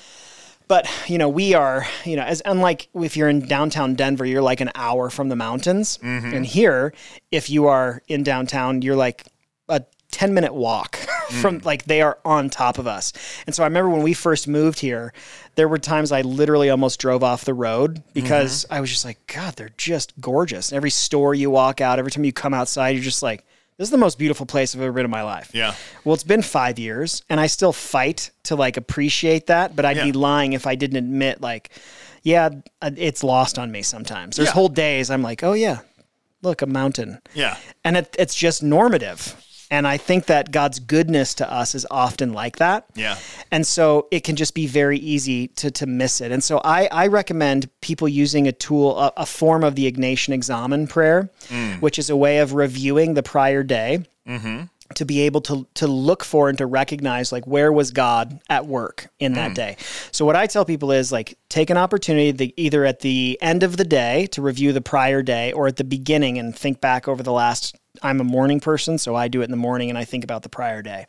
But 0.68 0.88
you 1.06 1.18
know, 1.18 1.28
we 1.28 1.54
are 1.54 1.86
you 2.04 2.16
know 2.16 2.24
as 2.24 2.42
unlike 2.44 2.88
if 2.94 3.16
you're 3.16 3.28
in 3.28 3.46
downtown 3.46 3.94
Denver, 3.94 4.24
you're 4.24 4.42
like 4.42 4.60
an 4.60 4.70
hour 4.74 5.10
from 5.10 5.28
the 5.28 5.36
mountains, 5.36 5.98
mm-hmm. 5.98 6.34
and 6.34 6.46
here, 6.46 6.92
if 7.30 7.48
you 7.50 7.66
are 7.66 8.02
in 8.08 8.22
downtown, 8.22 8.82
you're 8.82 8.96
like 8.96 9.24
a 9.68 9.82
10 10.10 10.32
minute 10.32 10.54
walk 10.54 10.96
from 11.40 11.60
mm. 11.60 11.64
like 11.64 11.84
they 11.84 12.00
are 12.00 12.18
on 12.24 12.48
top 12.48 12.78
of 12.78 12.86
us. 12.86 13.12
And 13.46 13.54
so 13.54 13.62
I 13.62 13.66
remember 13.66 13.90
when 13.90 14.02
we 14.02 14.14
first 14.14 14.48
moved 14.48 14.80
here, 14.80 15.12
there 15.56 15.68
were 15.68 15.78
times 15.78 16.12
I 16.12 16.22
literally 16.22 16.70
almost 16.70 17.00
drove 17.00 17.22
off 17.22 17.44
the 17.44 17.54
road 17.54 18.02
because 18.14 18.64
mm-hmm. 18.64 18.74
I 18.74 18.80
was 18.80 18.90
just 18.90 19.04
like, 19.04 19.18
God, 19.26 19.56
they're 19.56 19.72
just 19.76 20.18
gorgeous. 20.20 20.72
every 20.72 20.90
store 20.90 21.34
you 21.34 21.50
walk 21.50 21.80
out, 21.80 21.98
every 21.98 22.10
time 22.10 22.24
you 22.24 22.32
come 22.32 22.54
outside, 22.54 22.90
you're 22.90 23.02
just 23.02 23.22
like, 23.22 23.44
this 23.78 23.86
is 23.86 23.90
the 23.90 23.98
most 23.98 24.18
beautiful 24.18 24.46
place 24.46 24.74
I've 24.74 24.80
ever 24.80 24.92
been 24.92 25.04
in 25.04 25.10
my 25.10 25.22
life. 25.22 25.50
Yeah. 25.52 25.74
Well, 26.04 26.14
it's 26.14 26.24
been 26.24 26.42
five 26.42 26.78
years 26.78 27.22
and 27.28 27.38
I 27.38 27.46
still 27.46 27.72
fight 27.72 28.30
to 28.44 28.56
like 28.56 28.76
appreciate 28.76 29.48
that, 29.48 29.76
but 29.76 29.84
I'd 29.84 29.98
yeah. 29.98 30.04
be 30.04 30.12
lying 30.12 30.54
if 30.54 30.66
I 30.66 30.74
didn't 30.76 30.96
admit 30.96 31.40
like, 31.40 31.70
yeah, 32.22 32.50
uh, 32.80 32.90
it's 32.96 33.22
lost 33.22 33.58
on 33.58 33.70
me 33.70 33.82
sometimes. 33.82 34.36
There's 34.36 34.48
yeah. 34.48 34.54
whole 34.54 34.68
days 34.68 35.10
I'm 35.10 35.22
like, 35.22 35.42
oh 35.42 35.52
yeah, 35.52 35.80
look, 36.42 36.62
a 36.62 36.66
mountain. 36.66 37.20
Yeah. 37.34 37.56
And 37.84 37.98
it, 37.98 38.16
it's 38.18 38.34
just 38.34 38.62
normative. 38.62 39.36
And 39.70 39.86
I 39.86 39.96
think 39.96 40.26
that 40.26 40.52
God's 40.52 40.78
goodness 40.78 41.34
to 41.34 41.52
us 41.52 41.74
is 41.74 41.86
often 41.90 42.32
like 42.32 42.56
that. 42.56 42.86
Yeah. 42.94 43.18
And 43.50 43.66
so 43.66 44.06
it 44.10 44.20
can 44.20 44.36
just 44.36 44.54
be 44.54 44.66
very 44.66 44.98
easy 44.98 45.48
to, 45.48 45.70
to 45.72 45.86
miss 45.86 46.20
it. 46.20 46.32
And 46.32 46.42
so 46.42 46.60
I, 46.64 46.86
I 46.86 47.06
recommend 47.08 47.68
people 47.80 48.08
using 48.08 48.46
a 48.46 48.52
tool, 48.52 48.98
a, 48.98 49.12
a 49.16 49.26
form 49.26 49.64
of 49.64 49.74
the 49.74 49.90
Ignatian 49.90 50.32
Examen 50.32 50.86
prayer, 50.86 51.30
mm. 51.48 51.80
which 51.80 51.98
is 51.98 52.10
a 52.10 52.16
way 52.16 52.38
of 52.38 52.54
reviewing 52.54 53.14
the 53.14 53.22
prior 53.22 53.62
day. 53.62 54.04
Mm-hmm 54.26 54.64
to 54.94 55.04
be 55.04 55.22
able 55.22 55.40
to 55.40 55.66
to 55.74 55.86
look 55.86 56.22
for 56.24 56.48
and 56.48 56.58
to 56.58 56.66
recognize 56.66 57.32
like 57.32 57.46
where 57.46 57.72
was 57.72 57.90
God 57.90 58.40
at 58.48 58.66
work 58.66 59.08
in 59.18 59.32
that 59.34 59.52
mm. 59.52 59.54
day. 59.54 59.76
So 60.12 60.24
what 60.24 60.36
I 60.36 60.46
tell 60.46 60.64
people 60.64 60.92
is 60.92 61.10
like 61.10 61.36
take 61.48 61.70
an 61.70 61.76
opportunity 61.76 62.32
to, 62.32 62.60
either 62.60 62.84
at 62.84 63.00
the 63.00 63.38
end 63.40 63.62
of 63.62 63.76
the 63.76 63.84
day 63.84 64.26
to 64.28 64.42
review 64.42 64.72
the 64.72 64.80
prior 64.80 65.22
day 65.22 65.52
or 65.52 65.66
at 65.66 65.76
the 65.76 65.84
beginning 65.84 66.38
and 66.38 66.56
think 66.56 66.80
back 66.80 67.08
over 67.08 67.22
the 67.22 67.32
last 67.32 67.76
I'm 68.02 68.20
a 68.20 68.24
morning 68.24 68.60
person, 68.60 68.98
so 68.98 69.14
I 69.14 69.28
do 69.28 69.40
it 69.40 69.44
in 69.44 69.50
the 69.50 69.56
morning 69.56 69.88
and 69.88 69.98
I 69.98 70.04
think 70.04 70.24
about 70.24 70.42
the 70.42 70.48
prior 70.48 70.82
day. 70.82 71.06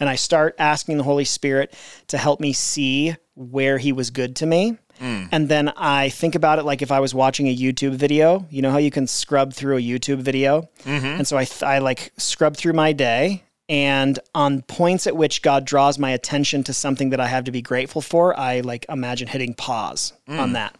And 0.00 0.08
I 0.08 0.16
start 0.16 0.54
asking 0.58 0.98
the 0.98 1.04
Holy 1.04 1.24
Spirit 1.24 1.74
to 2.08 2.18
help 2.18 2.40
me 2.40 2.52
see 2.52 3.16
where 3.34 3.78
he 3.78 3.92
was 3.92 4.10
good 4.10 4.36
to 4.36 4.46
me 4.46 4.78
Mm. 5.00 5.28
And 5.32 5.48
then 5.48 5.68
I 5.76 6.08
think 6.08 6.34
about 6.34 6.58
it 6.58 6.64
like 6.64 6.82
if 6.82 6.90
I 6.90 7.00
was 7.00 7.14
watching 7.14 7.46
a 7.48 7.56
YouTube 7.56 7.94
video, 7.94 8.46
you 8.50 8.62
know 8.62 8.70
how 8.70 8.78
you 8.78 8.90
can 8.90 9.06
scrub 9.06 9.52
through 9.52 9.76
a 9.76 9.80
YouTube 9.80 10.18
video? 10.18 10.68
Mm-hmm. 10.84 11.06
And 11.06 11.26
so 11.26 11.36
I, 11.36 11.44
th- 11.44 11.62
I 11.62 11.78
like 11.78 12.12
scrub 12.16 12.56
through 12.56 12.72
my 12.72 12.92
day 12.92 13.44
and 13.68 14.18
on 14.34 14.62
points 14.62 15.06
at 15.06 15.16
which 15.16 15.42
God 15.42 15.66
draws 15.66 15.98
my 15.98 16.10
attention 16.10 16.64
to 16.64 16.72
something 16.72 17.10
that 17.10 17.20
I 17.20 17.26
have 17.26 17.44
to 17.44 17.52
be 17.52 17.60
grateful 17.60 18.00
for, 18.00 18.38
I 18.38 18.60
like 18.60 18.86
imagine 18.88 19.28
hitting 19.28 19.52
pause 19.52 20.14
mm. 20.26 20.38
on 20.38 20.54
that. 20.54 20.74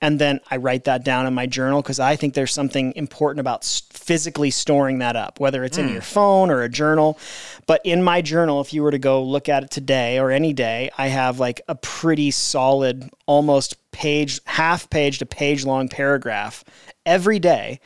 And 0.00 0.18
then 0.18 0.40
I 0.50 0.56
write 0.56 0.84
that 0.84 1.04
down 1.04 1.26
in 1.26 1.34
my 1.34 1.46
journal 1.46 1.80
because 1.80 2.00
I 2.00 2.16
think 2.16 2.34
there's 2.34 2.52
something 2.52 2.92
important 2.96 3.40
about 3.40 3.64
physically 3.64 4.50
storing 4.50 4.98
that 4.98 5.14
up, 5.14 5.38
whether 5.38 5.62
it's 5.62 5.78
mm. 5.78 5.86
in 5.86 5.92
your 5.92 6.02
phone 6.02 6.50
or 6.50 6.62
a 6.62 6.68
journal. 6.68 7.18
But 7.66 7.80
in 7.84 8.02
my 8.02 8.20
journal, 8.20 8.60
if 8.60 8.74
you 8.74 8.82
were 8.82 8.90
to 8.90 8.98
go 8.98 9.22
look 9.22 9.48
at 9.48 9.62
it 9.62 9.70
today 9.70 10.18
or 10.18 10.32
any 10.32 10.52
day, 10.52 10.90
I 10.98 11.06
have 11.06 11.38
like 11.38 11.60
a 11.68 11.76
pretty 11.76 12.32
solid, 12.32 13.08
almost 13.26 13.76
page, 13.92 14.40
half 14.44 14.90
page 14.90 15.20
to 15.20 15.26
page 15.26 15.64
long 15.64 15.88
paragraph 15.88 16.64
every 17.06 17.38
day 17.38 17.78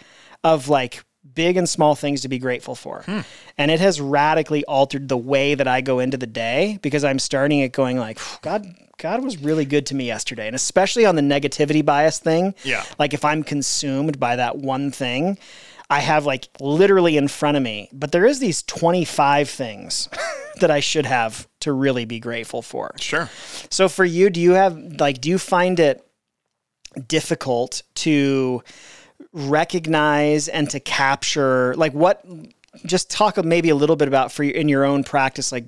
of 0.43 0.69
like 0.69 1.05
big 1.39 1.57
and 1.57 1.69
small 1.69 1.95
things 1.95 2.23
to 2.23 2.29
be 2.29 2.41
grateful 2.41 2.75
for. 2.75 3.03
Hmm. 3.03 3.21
And 3.57 3.71
it 3.71 3.79
has 3.79 4.01
radically 4.01 4.65
altered 4.65 5.09
the 5.09 5.17
way 5.17 5.55
that 5.55 5.69
I 5.69 5.81
go 5.83 6.01
into 6.01 6.17
the 6.17 6.27
day 6.27 6.81
because 6.83 7.05
I'm 7.05 7.21
starting 7.21 7.61
it 7.61 7.73
going 7.73 7.97
like, 7.97 8.19
God, 8.43 8.67
God 8.97 9.23
was 9.23 9.39
really 9.39 9.65
good 9.65 9.87
to 9.87 9.95
me 9.95 10.05
yesterday. 10.05 10.49
And 10.49 10.57
especially 10.57 11.07
on 11.07 11.15
the 11.15 11.23
negativity 11.23 11.85
bias 11.85 12.19
thing. 12.19 12.57
Yeah. 12.65 12.85
Like 12.99 13.15
if 13.15 13.25
I'm 13.25 13.45
consumed 13.45 14.19
by 14.19 14.35
that 14.35 14.57
one 14.57 14.91
thing, 14.91 15.39
I 15.89 16.01
have 16.01 16.27
like 16.27 16.49
literally 16.59 17.17
in 17.17 17.29
front 17.29 17.57
of 17.57 17.63
me, 17.63 17.89
but 17.93 18.11
there 18.11 18.27
is 18.27 18.41
these 18.41 18.65
25 18.65 19.49
things 19.49 20.09
that 20.61 20.73
I 20.73 20.81
should 20.81 21.07
have 21.07 21.47
to 21.61 21.73
really 21.73 22.05
be 22.05 22.19
grateful 22.19 22.63
for. 22.63 22.97
Sure. 22.99 23.31
So 23.71 23.89
for 23.89 24.05
you, 24.05 24.29
do 24.29 24.41
you 24.41 24.55
have 24.55 24.77
like 24.99 25.21
do 25.21 25.29
you 25.29 25.39
find 25.39 25.79
it 25.79 26.05
difficult 27.07 27.85
to 27.95 28.65
recognize 29.33 30.49
and 30.49 30.71
to 30.71 30.81
capture 30.81 31.75
like 31.75 31.93
what 31.93 32.25
just 32.85 33.11
talk 33.11 33.43
maybe 33.45 33.71
a 33.71 33.75
little 33.75 33.97
bit 33.97 34.09
about 34.09 34.31
for 34.31 34.45
you 34.45 34.53
in 34.53 34.69
your 34.69 34.85
own 34.85 35.05
practice 35.05 35.53
like 35.53 35.65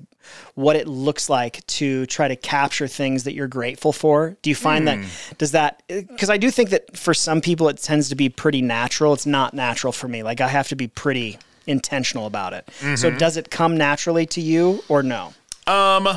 what 0.55 0.75
it 0.75 0.87
looks 0.87 1.29
like 1.29 1.65
to 1.67 2.05
try 2.05 2.27
to 2.27 2.35
capture 2.35 2.87
things 2.87 3.23
that 3.23 3.33
you're 3.33 3.47
grateful 3.47 3.91
for 3.91 4.37
do 4.41 4.49
you 4.49 4.55
find 4.55 4.83
mm. 4.83 4.85
that 4.85 4.97
hmm. 4.97 5.35
does 5.37 5.51
that 5.51 5.83
because 5.87 6.29
i 6.29 6.37
do 6.37 6.49
think 6.49 6.69
that 6.69 6.95
for 6.95 7.13
some 7.13 7.41
people 7.41 7.67
it 7.69 7.77
tends 7.77 8.09
to 8.09 8.15
be 8.15 8.29
pretty 8.29 8.61
natural 8.61 9.13
it's 9.13 9.25
not 9.25 9.53
natural 9.53 9.91
for 9.91 10.07
me 10.07 10.23
like 10.23 10.41
i 10.41 10.47
have 10.47 10.67
to 10.67 10.75
be 10.75 10.87
pretty 10.87 11.37
intentional 11.67 12.25
about 12.25 12.53
it. 12.53 12.69
So 12.97 13.11
does 13.11 13.37
it 13.37 13.49
come 13.49 13.77
naturally 13.77 14.25
to 14.27 14.41
you 14.41 14.83
or 14.87 15.03
no? 15.03 15.33
Um, 15.67 16.07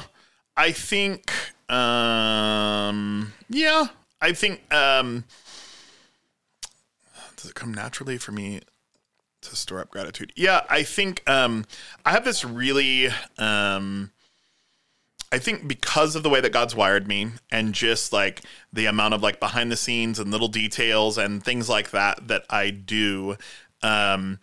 I 0.57 0.73
think, 0.73 1.33
um, 1.69 3.33
yeah, 3.49 3.87
I 4.21 4.33
think, 4.33 4.63
um, 4.73 5.25
does 7.45 7.51
it 7.51 7.55
come 7.55 7.75
naturally 7.75 8.17
for 8.17 8.33
me 8.33 8.61
to 9.43 9.55
store 9.55 9.81
up 9.81 9.91
gratitude? 9.91 10.33
Yeah, 10.35 10.63
I 10.71 10.83
think, 10.83 11.29
um, 11.29 11.67
I 12.07 12.13
have 12.13 12.25
this 12.25 12.43
really, 12.43 13.09
um, 13.37 14.11
I 15.31 15.39
think 15.39 15.69
because 15.69 16.17
of 16.17 16.23
the 16.23 16.31
way 16.31 16.41
that 16.41 16.53
God's 16.53 16.75
wired 16.75 17.07
me 17.07 17.33
and 17.51 17.75
just 17.75 18.15
like 18.15 18.41
the 18.73 18.87
amount 18.87 19.13
of 19.13 19.23
like 19.23 19.41
behind 19.41 19.71
the 19.71 19.77
scenes 19.77 20.19
and 20.19 20.31
little 20.31 20.49
details 20.49 21.19
and 21.19 21.45
things 21.45 21.69
like 21.69 21.91
that 21.91 22.29
that 22.29 22.47
I 22.49 22.71
do, 22.71 23.37
um, 23.83 24.39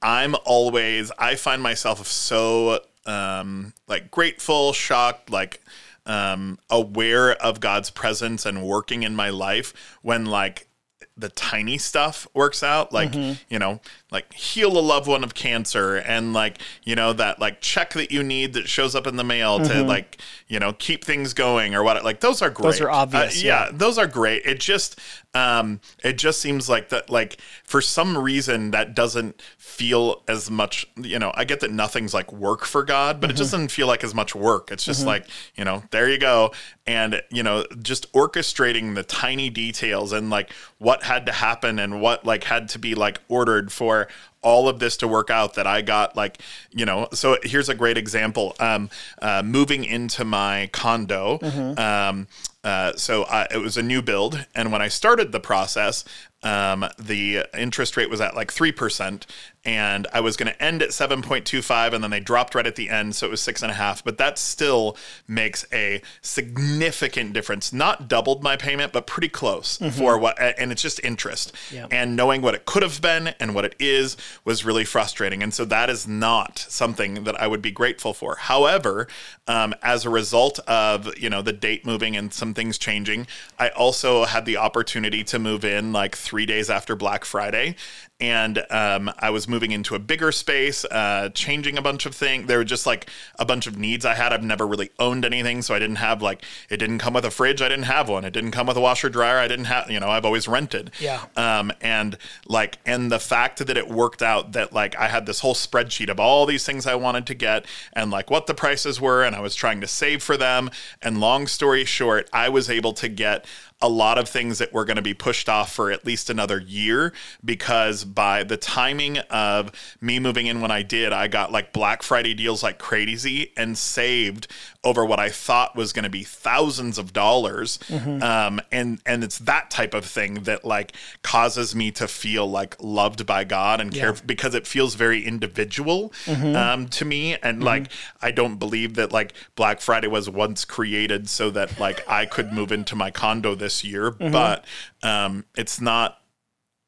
I'm 0.00 0.36
always, 0.44 1.10
I 1.18 1.34
find 1.34 1.60
myself 1.60 2.06
so 2.06 2.84
um, 3.04 3.74
like 3.88 4.12
grateful, 4.12 4.72
shocked, 4.72 5.28
like 5.28 5.60
um, 6.06 6.60
aware 6.70 7.32
of 7.32 7.58
God's 7.58 7.90
presence 7.90 8.46
and 8.46 8.62
working 8.62 9.02
in 9.02 9.16
my 9.16 9.30
life 9.30 9.98
when 10.02 10.26
like 10.26 10.68
the 11.16 11.28
tiny 11.28 11.78
stuff 11.78 12.26
works 12.34 12.62
out 12.62 12.92
like 12.92 13.12
mm-hmm. 13.12 13.40
you 13.48 13.58
know 13.58 13.80
like 14.14 14.32
heal 14.32 14.78
a 14.78 14.80
loved 14.80 15.06
one 15.06 15.22
of 15.22 15.34
cancer 15.34 15.96
and 15.96 16.32
like 16.32 16.58
you 16.84 16.94
know 16.94 17.12
that 17.12 17.38
like 17.38 17.60
check 17.60 17.92
that 17.92 18.10
you 18.10 18.22
need 18.22 18.54
that 18.54 18.66
shows 18.68 18.94
up 18.94 19.06
in 19.06 19.16
the 19.16 19.24
mail 19.24 19.58
to 19.58 19.82
like 19.82 20.18
you 20.48 20.58
know 20.58 20.72
keep 20.72 21.04
things 21.04 21.34
going 21.34 21.74
or 21.74 21.82
what 21.82 22.02
like 22.02 22.20
those 22.20 22.40
are 22.40 22.48
great 22.48 22.64
Those 22.72 22.80
are 22.80 22.90
obvious, 22.90 23.36
Uh, 23.42 23.46
yeah, 23.46 23.68
those 23.72 23.98
are 23.98 24.06
great. 24.06 24.46
It 24.46 24.58
just 24.60 24.98
um 25.34 25.80
it 26.02 26.16
just 26.16 26.40
seems 26.40 26.68
like 26.68 26.88
that 26.90 27.10
like 27.10 27.38
for 27.64 27.80
some 27.82 28.16
reason 28.16 28.70
that 28.70 28.94
doesn't 28.94 29.42
feel 29.58 30.22
as 30.28 30.48
much 30.48 30.86
you 30.96 31.18
know 31.18 31.32
i 31.34 31.42
get 31.42 31.58
that 31.58 31.72
nothing's 31.72 32.14
like 32.14 32.32
work 32.32 32.64
for 32.64 32.84
god 32.84 33.20
but 33.20 33.30
it 33.30 33.36
doesn't 33.36 33.72
feel 33.72 33.88
like 33.88 34.04
as 34.04 34.14
much 34.14 34.32
work. 34.36 34.70
It's 34.70 34.84
just 34.84 35.04
like 35.04 35.26
you 35.56 35.64
know 35.64 35.82
there 35.90 36.08
you 36.08 36.18
go. 36.18 36.52
And 36.86 37.20
you 37.30 37.42
know 37.42 37.64
just 37.82 38.12
orchestrating 38.12 38.94
the 38.94 39.02
tiny 39.02 39.50
details 39.50 40.12
and 40.12 40.30
like 40.30 40.52
what 40.78 41.02
had 41.02 41.26
to 41.26 41.32
happen 41.32 41.78
and 41.80 42.00
what 42.00 42.24
like 42.24 42.44
had 42.44 42.68
to 42.70 42.78
be 42.78 42.94
like 42.94 43.20
ordered 43.28 43.72
for 43.72 44.03
all 44.42 44.68
of 44.68 44.78
this 44.78 44.96
to 44.98 45.08
work 45.08 45.30
out 45.30 45.54
that 45.54 45.66
I 45.66 45.82
got 45.82 46.16
like 46.16 46.38
you 46.70 46.84
know 46.84 47.08
so 47.12 47.38
here's 47.42 47.68
a 47.68 47.74
great 47.74 47.96
example. 47.98 48.54
Um 48.60 48.90
uh, 49.22 49.42
moving 49.44 49.84
into 49.84 50.24
my 50.24 50.68
condo 50.72 51.38
um 51.78 52.26
uh, 52.64 52.94
so 52.96 53.24
I, 53.24 53.46
it 53.50 53.58
was 53.58 53.76
a 53.76 53.82
new 53.82 54.00
build 54.00 54.46
and 54.54 54.72
when 54.72 54.80
I 54.80 54.88
started 54.88 55.32
the 55.32 55.40
process 55.40 56.02
um, 56.42 56.86
the 56.98 57.44
interest 57.56 57.96
rate 57.96 58.08
was 58.10 58.20
at 58.22 58.34
like 58.34 58.50
3% 58.52 59.24
and 59.64 60.06
I 60.12 60.20
was 60.20 60.36
going 60.36 60.52
to 60.52 60.62
end 60.62 60.82
at 60.82 60.90
7.25 60.90 61.92
and 61.92 62.04
then 62.04 62.10
they 62.10 62.20
dropped 62.20 62.54
right 62.54 62.66
at 62.66 62.76
the 62.76 62.90
end 62.90 63.14
so 63.14 63.26
it 63.26 63.30
was 63.30 63.40
six 63.40 63.62
and 63.62 63.70
a 63.70 63.74
half 63.74 64.04
but 64.04 64.18
that 64.18 64.38
still 64.38 64.96
makes 65.26 65.66
a 65.72 66.02
significant 66.20 67.32
difference. 67.32 67.72
Not 67.72 68.08
doubled 68.08 68.42
my 68.42 68.56
payment 68.56 68.92
but 68.92 69.06
pretty 69.06 69.28
close 69.28 69.78
for 69.92 70.18
what 70.18 70.38
and 70.40 70.72
it's 70.72 70.82
just 70.82 71.02
interest. 71.04 71.52
And 71.90 72.16
knowing 72.16 72.42
what 72.42 72.54
it 72.54 72.66
could 72.66 72.82
have 72.82 73.00
been 73.00 73.28
and 73.40 73.54
what 73.54 73.64
it 73.64 73.74
is 73.78 74.16
was 74.44 74.64
really 74.64 74.84
frustrating 74.84 75.42
and 75.42 75.54
so 75.54 75.64
that 75.64 75.88
is 75.88 76.06
not 76.06 76.58
something 76.58 77.24
that 77.24 77.40
I 77.40 77.46
would 77.46 77.62
be 77.62 77.70
grateful 77.70 78.12
for. 78.14 78.36
However 78.36 79.08
um, 79.46 79.74
as 79.82 80.04
a 80.04 80.10
result 80.10 80.58
of 80.60 81.16
you 81.18 81.30
know 81.30 81.42
the 81.42 81.52
date 81.52 81.86
moving 81.86 82.16
and 82.16 82.32
some 82.32 82.54
things 82.54 82.78
changing 82.78 83.26
I 83.58 83.68
also 83.70 84.24
had 84.24 84.44
the 84.44 84.56
opportunity 84.56 85.24
to 85.24 85.38
move 85.38 85.64
in 85.64 85.92
like 85.92 86.16
three 86.16 86.46
days 86.46 86.70
after 86.70 86.96
Black 86.96 87.24
Friday 87.24 87.76
and 88.24 88.64
um, 88.70 89.12
I 89.18 89.28
was 89.28 89.46
moving 89.46 89.70
into 89.70 89.94
a 89.94 89.98
bigger 89.98 90.32
space, 90.32 90.86
uh, 90.86 91.28
changing 91.34 91.76
a 91.76 91.82
bunch 91.82 92.06
of 92.06 92.14
things. 92.14 92.46
There 92.46 92.56
were 92.56 92.64
just 92.64 92.86
like 92.86 93.10
a 93.38 93.44
bunch 93.44 93.66
of 93.66 93.76
needs 93.76 94.06
I 94.06 94.14
had. 94.14 94.32
I've 94.32 94.42
never 94.42 94.66
really 94.66 94.90
owned 94.98 95.26
anything, 95.26 95.60
so 95.60 95.74
I 95.74 95.78
didn't 95.78 95.96
have 95.96 96.22
like 96.22 96.42
it 96.70 96.78
didn't 96.78 97.00
come 97.00 97.12
with 97.12 97.26
a 97.26 97.30
fridge. 97.30 97.60
I 97.60 97.68
didn't 97.68 97.84
have 97.84 98.08
one. 98.08 98.24
It 98.24 98.32
didn't 98.32 98.52
come 98.52 98.66
with 98.66 98.78
a 98.78 98.80
washer 98.80 99.10
dryer. 99.10 99.38
I 99.38 99.46
didn't 99.46 99.66
have. 99.66 99.90
You 99.90 100.00
know, 100.00 100.08
I've 100.08 100.24
always 100.24 100.48
rented. 100.48 100.90
Yeah. 100.98 101.22
Um, 101.36 101.70
and 101.82 102.16
like, 102.46 102.78
and 102.86 103.12
the 103.12 103.18
fact 103.18 103.58
that 103.66 103.76
it 103.76 103.88
worked 103.88 104.22
out 104.22 104.52
that 104.52 104.72
like 104.72 104.96
I 104.96 105.08
had 105.08 105.26
this 105.26 105.40
whole 105.40 105.54
spreadsheet 105.54 106.08
of 106.08 106.18
all 106.18 106.46
these 106.46 106.64
things 106.64 106.86
I 106.86 106.94
wanted 106.94 107.26
to 107.26 107.34
get 107.34 107.66
and 107.92 108.10
like 108.10 108.30
what 108.30 108.46
the 108.46 108.54
prices 108.54 109.02
were, 109.02 109.22
and 109.22 109.36
I 109.36 109.40
was 109.40 109.54
trying 109.54 109.82
to 109.82 109.86
save 109.86 110.22
for 110.22 110.38
them. 110.38 110.70
And 111.02 111.20
long 111.20 111.46
story 111.46 111.84
short, 111.84 112.30
I 112.32 112.48
was 112.48 112.70
able 112.70 112.94
to 112.94 113.08
get 113.10 113.44
a 113.84 113.88
lot 113.88 114.16
of 114.16 114.26
things 114.26 114.56
that 114.58 114.72
were 114.72 114.86
going 114.86 114.96
to 114.96 115.02
be 115.02 115.12
pushed 115.12 115.46
off 115.46 115.70
for 115.70 115.92
at 115.92 116.06
least 116.06 116.30
another 116.30 116.58
year 116.58 117.12
because 117.44 118.02
by 118.02 118.42
the 118.42 118.56
timing 118.56 119.18
of 119.18 119.70
me 120.00 120.18
moving 120.18 120.46
in 120.46 120.62
when 120.62 120.70
I 120.70 120.80
did, 120.80 121.12
I 121.12 121.28
got 121.28 121.52
like 121.52 121.74
Black 121.74 122.02
Friday 122.02 122.32
deals 122.32 122.62
like 122.62 122.78
crazy 122.78 123.52
and 123.58 123.76
saved 123.76 124.46
over 124.84 125.04
what 125.04 125.18
I 125.18 125.30
thought 125.30 125.74
was 125.74 125.92
going 125.92 126.04
to 126.04 126.10
be 126.10 126.22
thousands 126.22 126.98
of 126.98 127.12
dollars. 127.12 127.78
Um, 128.22 128.60
and 128.70 129.00
and 129.06 129.24
it's 129.24 129.38
that 129.38 129.70
type 129.70 129.94
of 129.94 130.04
thing 130.04 130.44
that 130.44 130.64
like 130.64 130.92
causes 131.22 131.74
me 131.74 131.90
to 131.92 132.06
feel 132.06 132.48
like 132.48 132.76
loved 132.80 133.26
by 133.26 133.44
God 133.44 133.80
and 133.80 133.92
care 133.92 134.12
because 134.26 134.54
it 134.54 134.66
feels 134.66 134.94
very 134.94 135.24
individual 135.24 136.12
um, 136.56 136.88
to 136.88 137.04
me. 137.04 137.36
And 137.42 137.62
like 137.64 137.88
I 138.22 138.30
don't 138.30 138.58
believe 138.58 138.94
that 138.94 139.12
like 139.12 139.32
Black 139.56 139.80
Friday 139.80 140.08
was 140.08 140.28
once 140.28 140.64
created 140.64 141.28
so 141.28 141.50
that 141.50 141.78
like 141.80 142.06
I 142.08 142.26
could 142.26 142.52
move 142.52 142.70
into 142.70 142.94
my 142.96 143.10
condo 143.10 143.54
this 143.54 143.82
year, 143.84 144.10
but 144.10 144.64
um, 145.02 145.44
it's 145.56 145.80
not 145.80 146.18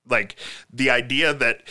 like 0.09 0.37
the 0.73 0.91
idea 0.91 1.35
that 1.35 1.63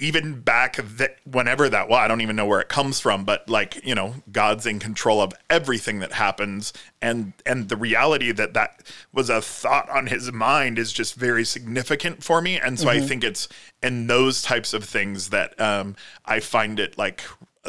even 0.00 0.40
back 0.40 0.76
that 0.76 1.16
whenever 1.24 1.68
that 1.68 1.88
well 1.88 1.98
i 1.98 2.08
don't 2.08 2.20
even 2.20 2.36
know 2.36 2.46
where 2.46 2.60
it 2.60 2.68
comes 2.68 2.98
from 2.98 3.24
but 3.24 3.48
like 3.48 3.84
you 3.84 3.94
know 3.94 4.14
god's 4.32 4.66
in 4.66 4.78
control 4.78 5.20
of 5.20 5.32
everything 5.48 5.98
that 5.98 6.12
happens. 6.12 6.72
And 7.02 7.32
and 7.44 7.68
the 7.68 7.76
reality 7.76 8.32
that 8.32 8.54
that 8.54 8.82
was 9.12 9.28
a 9.30 9.40
thought 9.42 9.88
on 9.90 10.06
his 10.06 10.32
mind 10.32 10.78
is 10.78 10.92
just 10.92 11.14
very 11.14 11.44
significant 11.44 12.22
for 12.22 12.40
me. 12.40 12.58
And 12.58 12.78
so 12.78 12.88
i 12.88 13.00
think 13.00 13.24
it's 13.24 13.48
in 13.82 14.06
those 14.06 14.42
types 14.42 14.72
of 14.72 14.84
things 14.84 15.30
that 15.30 15.58
um 15.60 15.96
i 16.24 16.40
find 16.40 16.78
it 16.78 16.96
like 16.98 17.22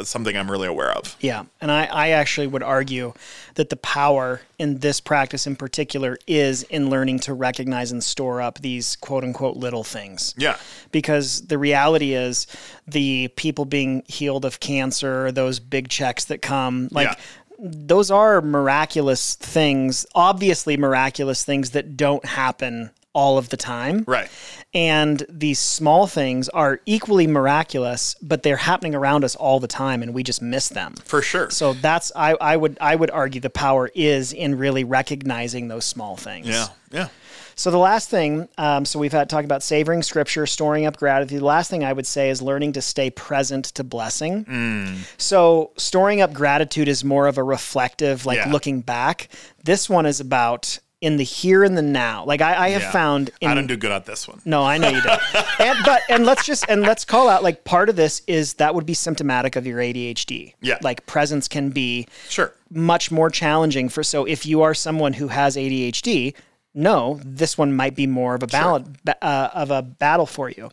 something 0.08 0.36
i'm 0.36 0.50
really 0.50 0.68
aware 0.68 0.90
of 0.92 1.16
Yeah. 1.20 1.44
And 1.60 1.70
I, 1.70 1.84
I 1.84 2.08
actually 2.10 2.46
would 2.46 2.62
argue 2.62 3.12
that 3.54 3.68
the 3.68 3.76
power 3.76 4.40
in 4.58 4.78
this 4.78 5.00
practice 5.00 5.46
in 5.46 5.56
particular 5.56 6.18
is 6.26 6.62
in 6.64 6.90
learning 6.90 7.20
to 7.20 7.34
recognize 7.34 7.92
and 7.92 8.02
store 8.02 8.40
up 8.40 8.58
these 8.60 8.96
quote 8.96 9.24
unquote 9.24 9.56
little 9.56 9.84
things. 9.84 10.34
yeah 10.36 10.56
Because 10.90 11.42
the 11.48 11.58
reality 11.58 12.14
is 12.14 12.46
the 12.86 13.28
people 13.36 13.64
being 13.64 14.02
healed 14.06 14.44
of 14.44 14.60
cancer, 14.60 15.30
those 15.32 15.58
big 15.60 15.88
checks 15.88 16.24
that 16.26 16.42
come, 16.42 16.88
like 16.90 17.08
Yeah. 17.08 17.14
those 17.58 18.10
are 18.10 18.40
miraculous 18.40 19.34
things, 19.36 20.04
obviously 20.14 20.76
miraculous 20.76 21.44
things 21.44 21.70
that 21.70 21.96
don't 21.96 22.24
happen 22.24 22.90
all 23.14 23.36
of 23.38 23.48
the 23.50 23.56
time. 23.56 24.04
right 24.06 24.28
And 24.74 25.24
these 25.28 25.58
small 25.58 26.06
things 26.06 26.48
are 26.48 26.80
equally 26.86 27.26
miraculous, 27.26 28.16
but 28.22 28.42
they're 28.42 28.56
happening 28.56 28.94
around 28.94 29.22
us 29.24 29.36
all 29.36 29.60
the 29.60 29.68
time 29.68 30.02
and 30.02 30.14
we 30.14 30.22
just 30.22 30.40
miss 30.40 30.68
them. 30.68 30.94
for 31.04 31.20
sure 31.22 31.50
So 31.50 31.74
that's 31.74 32.10
I, 32.16 32.32
I 32.40 32.56
would 32.56 32.78
I 32.80 32.96
would 32.96 33.10
argue 33.10 33.40
the 33.40 33.50
power 33.50 33.90
is 33.94 34.32
in 34.32 34.56
really 34.56 34.84
recognizing 34.84 35.68
those 35.68 35.84
small 35.84 36.16
things. 36.16 36.46
yeah 36.46 36.68
yeah 36.90 37.08
So 37.54 37.70
the 37.70 37.78
last 37.78 38.08
thing, 38.08 38.48
um, 38.56 38.86
so 38.86 38.98
we've 38.98 39.12
had 39.12 39.28
talk 39.28 39.44
about 39.44 39.62
savoring 39.62 40.02
scripture, 40.02 40.46
storing 40.46 40.86
up 40.86 40.96
gratitude. 40.96 41.40
The 41.40 41.44
last 41.44 41.68
thing 41.70 41.84
I 41.84 41.92
would 41.92 42.06
say 42.06 42.30
is 42.30 42.40
learning 42.40 42.72
to 42.72 42.80
stay 42.82 43.10
present 43.10 43.66
to 43.76 43.84
blessing. 43.84 44.44
Mm. 44.46 44.96
So 45.18 45.72
storing 45.76 46.22
up 46.22 46.32
gratitude 46.32 46.88
is 46.88 47.04
more 47.04 47.26
of 47.26 47.36
a 47.36 47.42
reflective, 47.42 48.24
like 48.24 48.38
Yeah. 48.38 48.50
looking 48.50 48.80
back. 48.80 49.28
This 49.62 49.90
one 49.90 50.06
is 50.06 50.18
about 50.18 50.78
in 51.02 51.18
the 51.18 51.24
here 51.24 51.64
and 51.64 51.76
the 51.76 51.82
now. 51.82 52.24
Like 52.24 52.40
I, 52.40 52.66
I 52.66 52.68
have 52.70 52.82
yeah. 52.82 52.90
found 52.92 53.30
in 53.40 53.50
i 53.50 53.54
don't 53.54 53.66
do 53.66 53.76
good 53.76 53.92
at 53.92 54.06
this 54.06 54.26
one 54.26 54.40
no, 54.44 54.64
I 54.64 54.78
know 54.78 54.88
you 54.88 55.00
don't. 55.00 55.20
and, 55.60 55.78
but 55.84 56.02
and 56.08 56.24
let's 56.24 56.46
just 56.46 56.64
and 56.68 56.82
let's 56.82 57.04
call 57.04 57.28
out 57.28 57.42
like 57.42 57.64
part 57.64 57.88
of 57.88 57.96
this 57.96 58.22
is 58.26 58.54
that 58.54 58.74
would 58.74 58.86
be 58.86 58.94
symptomatic 58.94 59.56
of 59.56 59.66
your 59.66 59.78
ADHD. 59.78 60.54
Yeah. 60.60 60.78
Like 60.82 61.06
presence 61.06 61.48
can 61.48 61.70
be 61.70 62.06
sure 62.28 62.54
much 62.70 63.10
more 63.10 63.28
challenging 63.30 63.88
for 63.88 64.02
so 64.02 64.24
if 64.24 64.46
you 64.46 64.62
are 64.62 64.74
someone 64.74 65.12
who 65.12 65.28
has 65.28 65.56
ADHD, 65.56 66.34
no, 66.74 67.20
this 67.24 67.58
one 67.58 67.74
might 67.74 67.94
be 67.94 68.06
more 68.06 68.34
of 68.34 68.42
a 68.42 68.46
ballot 68.46 68.86
uh, 69.20 69.50
of 69.52 69.70
a 69.70 69.82
battle 69.82 70.26
for 70.26 70.48
you. 70.48 70.70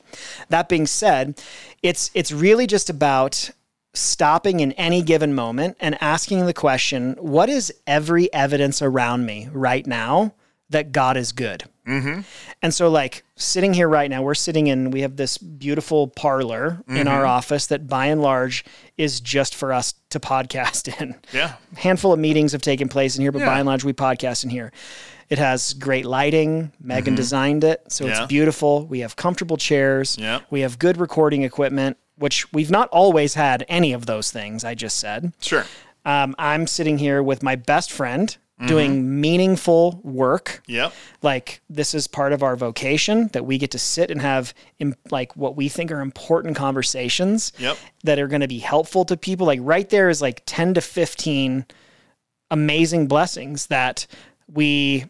That 0.49 0.69
being 0.69 0.87
said, 0.87 1.41
it's 1.83 2.09
it's 2.13 2.31
really 2.31 2.67
just 2.67 2.89
about 2.89 3.49
stopping 3.93 4.59
in 4.59 4.71
any 4.73 5.01
given 5.01 5.33
moment 5.33 5.77
and 5.79 6.01
asking 6.01 6.45
the 6.45 6.53
question, 6.53 7.15
what 7.19 7.49
is 7.49 7.73
every 7.87 8.31
evidence 8.33 8.81
around 8.81 9.25
me 9.25 9.49
right 9.51 9.85
now 9.85 10.33
that 10.69 10.91
God 10.91 11.17
is 11.17 11.31
good? 11.31 11.63
Mm-hmm. 11.87 12.21
And 12.61 12.71
so, 12.73 12.87
like 12.89 13.23
sitting 13.35 13.73
here 13.73 13.89
right 13.89 14.09
now, 14.11 14.21
we're 14.21 14.35
sitting 14.35 14.67
in, 14.67 14.91
we 14.91 15.01
have 15.01 15.15
this 15.15 15.39
beautiful 15.39 16.07
parlor 16.07 16.83
in 16.87 17.07
our 17.07 17.25
office 17.25 17.65
that 17.67 17.87
by 17.87 18.05
and 18.07 18.21
large 18.21 18.63
is 18.95 19.19
just 19.19 19.55
for 19.55 19.73
us 19.73 19.95
to 20.11 20.19
podcast 20.19 20.87
in 21.01 21.15
yeah 21.33 21.55
handful 21.77 22.13
of 22.13 22.19
meetings 22.19 22.51
have 22.51 22.61
taken 22.61 22.87
place 22.89 23.15
in 23.15 23.21
here, 23.23 23.31
but 23.31 23.39
by 23.39 23.57
and 23.57 23.65
large, 23.67 23.83
we 23.83 23.93
podcast 23.93 24.43
in 24.43 24.51
here. 24.51 24.71
It 25.29 25.37
has 25.39 25.73
great 25.73 26.05
lighting. 26.05 26.71
Megan 26.79 27.15
designed 27.15 27.63
it, 27.63 27.83
so 27.91 28.03
Mm-hmm. 28.05 28.13
Yeah. 28.13 28.21
it's 28.23 28.27
beautiful. 28.27 28.85
We 28.85 28.99
have 28.99 29.15
comfortable 29.15 29.57
chairs. 29.57 30.15
Yeah. 30.19 30.41
We 30.51 30.61
have 30.61 30.77
good 30.77 30.97
recording 30.97 31.41
equipment. 31.43 31.97
Which 32.19 32.51
we've 32.53 32.69
not 32.71 32.87
always 32.89 33.33
had 33.33 33.65
any 33.67 33.93
of 33.93 34.05
those 34.05 34.29
things 34.31 34.63
I 34.63 34.75
just 34.75 34.97
said. 34.97 35.33
Sure. 35.41 35.65
Um, 36.05 36.35
I'm 36.37 36.67
sitting 36.67 36.97
here 36.99 37.23
with 37.23 37.41
my 37.41 37.55
best 37.55 37.91
friend 37.91 38.35
doing 38.67 39.21
meaningful 39.21 40.01
work. 40.03 40.61
Yep. 40.67 40.91
Like 41.21 41.61
this 41.69 41.93
is 41.93 42.07
part 42.07 42.33
of 42.33 42.43
our 42.43 42.57
vocation 42.57 43.29
that 43.29 43.45
we 43.45 43.57
get 43.57 43.71
to 43.71 43.79
sit 43.79 44.11
and 44.11 44.21
have 44.21 44.53
im- 44.79 44.95
like 45.11 45.33
what 45.37 45.55
we 45.55 45.69
think 45.69 45.91
are 45.93 46.01
important 46.01 46.57
conversations 46.57 47.53
Yep. 47.57 47.77
that 48.03 48.19
are 48.19 48.27
going 48.27 48.41
to 48.41 48.49
be 48.49 48.59
helpful 48.59 49.05
to 49.05 49.15
people. 49.15 49.47
Like 49.47 49.61
right 49.63 49.89
there 49.89 50.09
is 50.09 50.21
like 50.21 50.43
10 50.45 50.73
to 50.73 50.81
15 50.81 51.65
amazing 52.51 53.07
blessings 53.07 53.67
that 53.67 54.05
we 54.51 55.05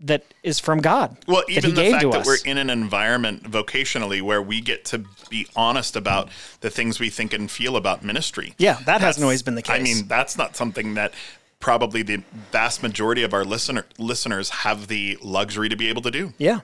that 0.00 0.24
is 0.42 0.58
from 0.58 0.80
God. 0.80 1.16
Well, 1.26 1.44
even 1.48 1.74
the 1.74 1.90
fact 1.90 2.10
that 2.10 2.26
we're 2.26 2.38
in 2.44 2.58
an 2.58 2.70
environment 2.70 3.44
vocationally 3.50 4.22
where 4.22 4.40
we 4.40 4.60
get 4.60 4.84
to 4.86 5.04
be 5.28 5.46
honest 5.54 5.96
about 5.96 6.30
the 6.60 6.70
things 6.70 6.98
we 6.98 7.10
think 7.10 7.32
and 7.32 7.50
feel 7.50 7.76
about 7.76 8.02
ministry. 8.02 8.54
Yeah, 8.58 8.78
that 8.86 9.00
hasn't 9.00 9.22
always 9.24 9.42
been 9.42 9.54
the 9.54 9.62
case. 9.62 9.80
I 9.80 9.82
mean, 9.82 10.08
that's 10.08 10.36
not 10.38 10.56
something 10.56 10.94
that 10.94 11.12
probably 11.60 12.02
the 12.02 12.22
vast 12.50 12.82
majority 12.82 13.22
of 13.22 13.34
our 13.34 13.44
listener 13.44 13.84
listeners 13.98 14.48
have 14.48 14.88
the 14.88 15.18
luxury 15.22 15.68
to 15.68 15.76
be 15.76 15.88
able 15.88 16.02
to 16.02 16.10
do. 16.10 16.32
Yeah. 16.38 16.60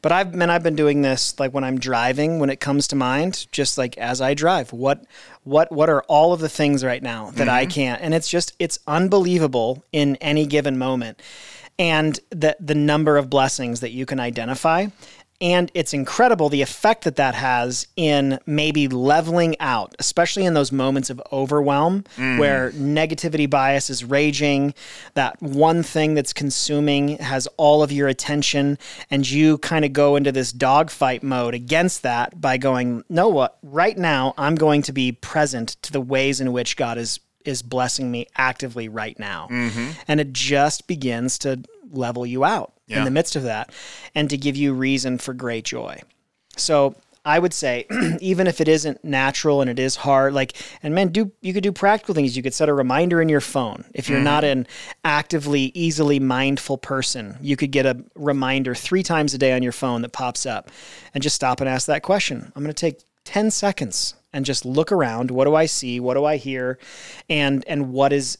But 0.00 0.10
I've 0.10 0.34
man, 0.34 0.50
I've 0.50 0.62
been 0.62 0.74
doing 0.74 1.02
this 1.02 1.38
like 1.38 1.52
when 1.52 1.62
I'm 1.62 1.78
driving, 1.78 2.38
when 2.38 2.50
it 2.50 2.58
comes 2.58 2.88
to 2.88 2.96
mind, 2.96 3.46
just 3.52 3.78
like 3.78 3.96
as 3.98 4.20
I 4.20 4.34
drive. 4.34 4.72
What 4.72 5.04
what 5.44 5.70
what 5.70 5.90
are 5.90 6.02
all 6.08 6.32
of 6.32 6.40
the 6.40 6.48
things 6.48 6.82
right 6.82 7.02
now 7.02 7.30
that 7.32 7.48
I 7.48 7.64
mm-hmm. 7.64 7.70
can't? 7.70 8.02
And 8.02 8.14
it's 8.14 8.28
just 8.28 8.56
it's 8.58 8.78
unbelievable 8.86 9.84
in 9.92 10.16
any 10.16 10.46
given 10.46 10.78
moment. 10.78 11.20
And 11.78 12.18
the 12.30 12.56
the 12.58 12.74
number 12.74 13.16
of 13.16 13.30
blessings 13.30 13.80
that 13.80 13.92
you 13.92 14.06
can 14.06 14.20
identify. 14.20 14.88
And 15.40 15.70
it's 15.72 15.94
incredible 15.94 16.48
the 16.48 16.62
effect 16.62 17.04
that 17.04 17.14
that 17.16 17.36
has 17.36 17.86
in 17.94 18.40
maybe 18.44 18.88
leveling 18.88 19.54
out, 19.60 19.94
especially 20.00 20.44
in 20.44 20.54
those 20.54 20.72
moments 20.72 21.10
of 21.10 21.22
overwhelm 21.30 22.04
mm. 22.16 22.38
where 22.40 22.72
negativity 22.72 23.48
bias 23.48 23.88
is 23.88 24.02
raging. 24.02 24.74
That 25.14 25.40
one 25.40 25.84
thing 25.84 26.14
that's 26.14 26.32
consuming 26.32 27.18
has 27.18 27.46
all 27.56 27.84
of 27.84 27.92
your 27.92 28.08
attention, 28.08 28.78
and 29.12 29.28
you 29.30 29.58
kind 29.58 29.84
of 29.84 29.92
go 29.92 30.16
into 30.16 30.32
this 30.32 30.50
dogfight 30.50 31.22
mode 31.22 31.54
against 31.54 32.02
that 32.02 32.40
by 32.40 32.56
going, 32.56 33.04
no, 33.08 33.28
what? 33.28 33.58
Right 33.62 33.96
now, 33.96 34.34
I'm 34.36 34.56
going 34.56 34.82
to 34.82 34.92
be 34.92 35.12
present 35.12 35.76
to 35.82 35.92
the 35.92 36.00
ways 36.00 36.40
in 36.40 36.52
which 36.52 36.76
God 36.76 36.98
is 36.98 37.20
is 37.48 37.62
blessing 37.62 38.10
me 38.10 38.26
actively 38.36 38.88
right 38.88 39.18
now, 39.18 39.48
mm-hmm. 39.50 39.90
and 40.06 40.20
it 40.20 40.32
just 40.32 40.86
begins 40.86 41.38
to 41.38 41.60
level 41.90 42.26
you 42.26 42.44
out 42.44 42.72
in 42.86 43.04
the 43.04 43.10
midst 43.10 43.36
of 43.36 43.42
that 43.42 43.70
and 44.14 44.30
to 44.30 44.36
give 44.36 44.56
you 44.56 44.72
reason 44.72 45.18
for 45.18 45.34
great 45.34 45.64
joy. 45.64 46.00
So 46.56 46.94
I 47.24 47.38
would 47.38 47.52
say, 47.52 47.86
even 48.20 48.46
if 48.46 48.60
it 48.60 48.68
isn't 48.68 49.04
natural 49.04 49.60
and 49.60 49.68
it 49.68 49.78
is 49.78 49.96
hard, 49.96 50.32
like, 50.32 50.54
and 50.82 50.94
man, 50.94 51.08
do 51.08 51.30
you 51.42 51.52
could 51.52 51.62
do 51.62 51.72
practical 51.72 52.14
things. 52.14 52.36
You 52.36 52.42
could 52.42 52.54
set 52.54 52.68
a 52.68 52.74
reminder 52.74 53.20
in 53.20 53.28
your 53.28 53.40
phone. 53.40 53.84
If 53.94 54.08
you're 54.08 54.20
not 54.20 54.44
mm-hmm. 54.44 54.60
an 54.60 54.66
actively, 55.04 55.70
easily 55.74 56.18
mindful 56.18 56.78
person, 56.78 57.36
you 57.40 57.56
could 57.56 57.70
get 57.70 57.84
a 57.84 58.02
reminder 58.14 58.74
three 58.74 59.02
times 59.02 59.34
a 59.34 59.38
day 59.38 59.52
on 59.52 59.62
your 59.62 59.72
phone 59.72 60.02
that 60.02 60.12
pops 60.12 60.46
up, 60.46 60.70
and 61.12 61.22
just 61.22 61.36
stop 61.36 61.60
and 61.60 61.68
ask 61.68 61.86
that 61.86 62.02
question. 62.02 62.52
I'm 62.56 62.62
going 62.62 62.74
to 62.74 62.80
take 62.80 63.00
10 63.24 63.50
seconds 63.50 64.14
and 64.38 64.46
just 64.46 64.64
look 64.64 64.90
around. 64.90 65.30
What 65.30 65.44
do 65.44 65.54
I 65.54 65.66
see? 65.66 66.00
What 66.00 66.14
do 66.14 66.24
I 66.24 66.36
hear? 66.36 66.78
And 67.28 67.64
and 67.66 67.92
what 67.92 68.14
is 68.14 68.38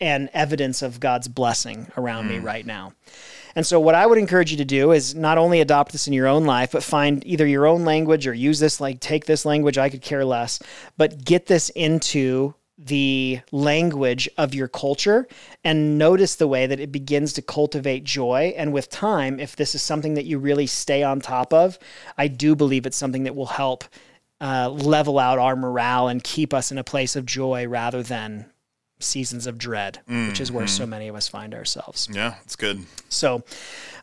an 0.00 0.28
evidence 0.34 0.82
of 0.82 1.00
God's 1.00 1.28
blessing 1.28 1.86
around 1.96 2.28
me 2.28 2.36
hmm. 2.36 2.44
right 2.44 2.66
now? 2.66 2.92
And 3.54 3.66
so, 3.66 3.80
what 3.80 3.94
I 3.94 4.06
would 4.06 4.18
encourage 4.18 4.50
you 4.50 4.58
to 4.58 4.66
do 4.66 4.92
is 4.92 5.14
not 5.14 5.38
only 5.38 5.62
adopt 5.62 5.92
this 5.92 6.06
in 6.06 6.12
your 6.12 6.26
own 6.26 6.44
life, 6.44 6.72
but 6.72 6.82
find 6.82 7.24
either 7.24 7.46
your 7.46 7.66
own 7.66 7.86
language 7.86 8.26
or 8.26 8.34
use 8.34 8.58
this, 8.58 8.82
like 8.82 9.00
take 9.00 9.24
this 9.24 9.46
language, 9.46 9.78
I 9.78 9.88
could 9.88 10.02
care 10.02 10.26
less, 10.26 10.60
but 10.98 11.24
get 11.24 11.46
this 11.46 11.70
into 11.70 12.54
the 12.78 13.40
language 13.52 14.28
of 14.36 14.52
your 14.52 14.68
culture 14.68 15.26
and 15.64 15.96
notice 15.96 16.34
the 16.34 16.46
way 16.46 16.66
that 16.66 16.78
it 16.78 16.92
begins 16.92 17.32
to 17.32 17.40
cultivate 17.40 18.04
joy. 18.04 18.52
And 18.56 18.74
with 18.74 18.90
time, 18.90 19.40
if 19.40 19.56
this 19.56 19.74
is 19.74 19.80
something 19.80 20.12
that 20.14 20.26
you 20.26 20.38
really 20.38 20.66
stay 20.66 21.02
on 21.02 21.20
top 21.20 21.54
of, 21.54 21.78
I 22.18 22.28
do 22.28 22.54
believe 22.54 22.84
it's 22.84 22.98
something 22.98 23.24
that 23.24 23.34
will 23.34 23.46
help 23.46 23.84
uh, 24.40 24.68
level 24.70 25.18
out 25.18 25.38
our 25.38 25.56
morale 25.56 26.08
and 26.08 26.22
keep 26.22 26.52
us 26.52 26.70
in 26.70 26.78
a 26.78 26.84
place 26.84 27.16
of 27.16 27.26
joy 27.26 27.66
rather 27.66 28.02
than 28.02 28.50
seasons 28.98 29.46
of 29.46 29.58
dread, 29.58 30.00
which 30.06 30.40
is 30.40 30.50
where 30.50 30.66
so 30.66 30.86
many 30.86 31.08
of 31.08 31.14
us 31.14 31.28
find 31.28 31.54
ourselves. 31.54 32.08
Yeah, 32.12 32.36
it's 32.44 32.56
good. 32.56 32.84
So, 33.08 33.44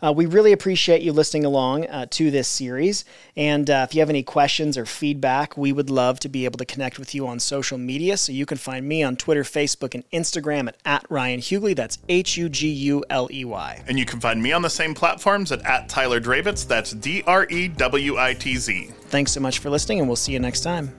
uh, 0.03 0.11
we 0.11 0.25
really 0.25 0.51
appreciate 0.51 1.01
you 1.01 1.13
listening 1.13 1.45
along 1.45 1.85
uh, 1.87 2.05
to 2.11 2.29
this 2.29 2.47
series. 2.47 3.05
And 3.37 3.69
uh, 3.69 3.85
if 3.87 3.95
you 3.95 4.01
have 4.01 4.09
any 4.09 4.21
questions 4.21 4.77
or 4.77 4.85
feedback, 4.85 5.55
we 5.57 5.71
would 5.71 5.89
love 5.89 6.19
to 6.21 6.29
be 6.29 6.43
able 6.43 6.57
to 6.57 6.65
connect 6.65 6.99
with 6.99 7.15
you 7.15 7.25
on 7.25 7.39
social 7.39 7.77
media. 7.77 8.17
So 8.17 8.33
you 8.33 8.45
can 8.45 8.57
find 8.57 8.85
me 8.85 9.01
on 9.01 9.15
Twitter, 9.15 9.43
Facebook, 9.43 9.95
and 9.95 10.03
Instagram 10.11 10.67
at, 10.67 10.77
at 10.83 11.05
Ryan 11.09 11.39
Huguley. 11.39 11.75
That's 11.75 11.99
H 12.09 12.35
U 12.37 12.49
G 12.49 12.67
U 12.67 13.03
L 13.09 13.29
E 13.31 13.45
Y. 13.45 13.83
And 13.87 13.97
you 13.97 14.05
can 14.05 14.19
find 14.19 14.43
me 14.43 14.51
on 14.51 14.61
the 14.61 14.69
same 14.69 14.93
platforms 14.93 15.51
at, 15.51 15.65
at 15.65 15.87
Tyler 15.87 16.19
Drewitz. 16.19 16.67
That's 16.67 16.91
D 16.91 17.23
R 17.25 17.47
E 17.49 17.69
W 17.69 18.17
I 18.17 18.33
T 18.33 18.57
Z. 18.57 18.89
Thanks 19.05 19.31
so 19.31 19.39
much 19.39 19.59
for 19.59 19.69
listening, 19.69 19.99
and 19.99 20.07
we'll 20.07 20.15
see 20.15 20.33
you 20.33 20.39
next 20.39 20.61
time. 20.61 20.93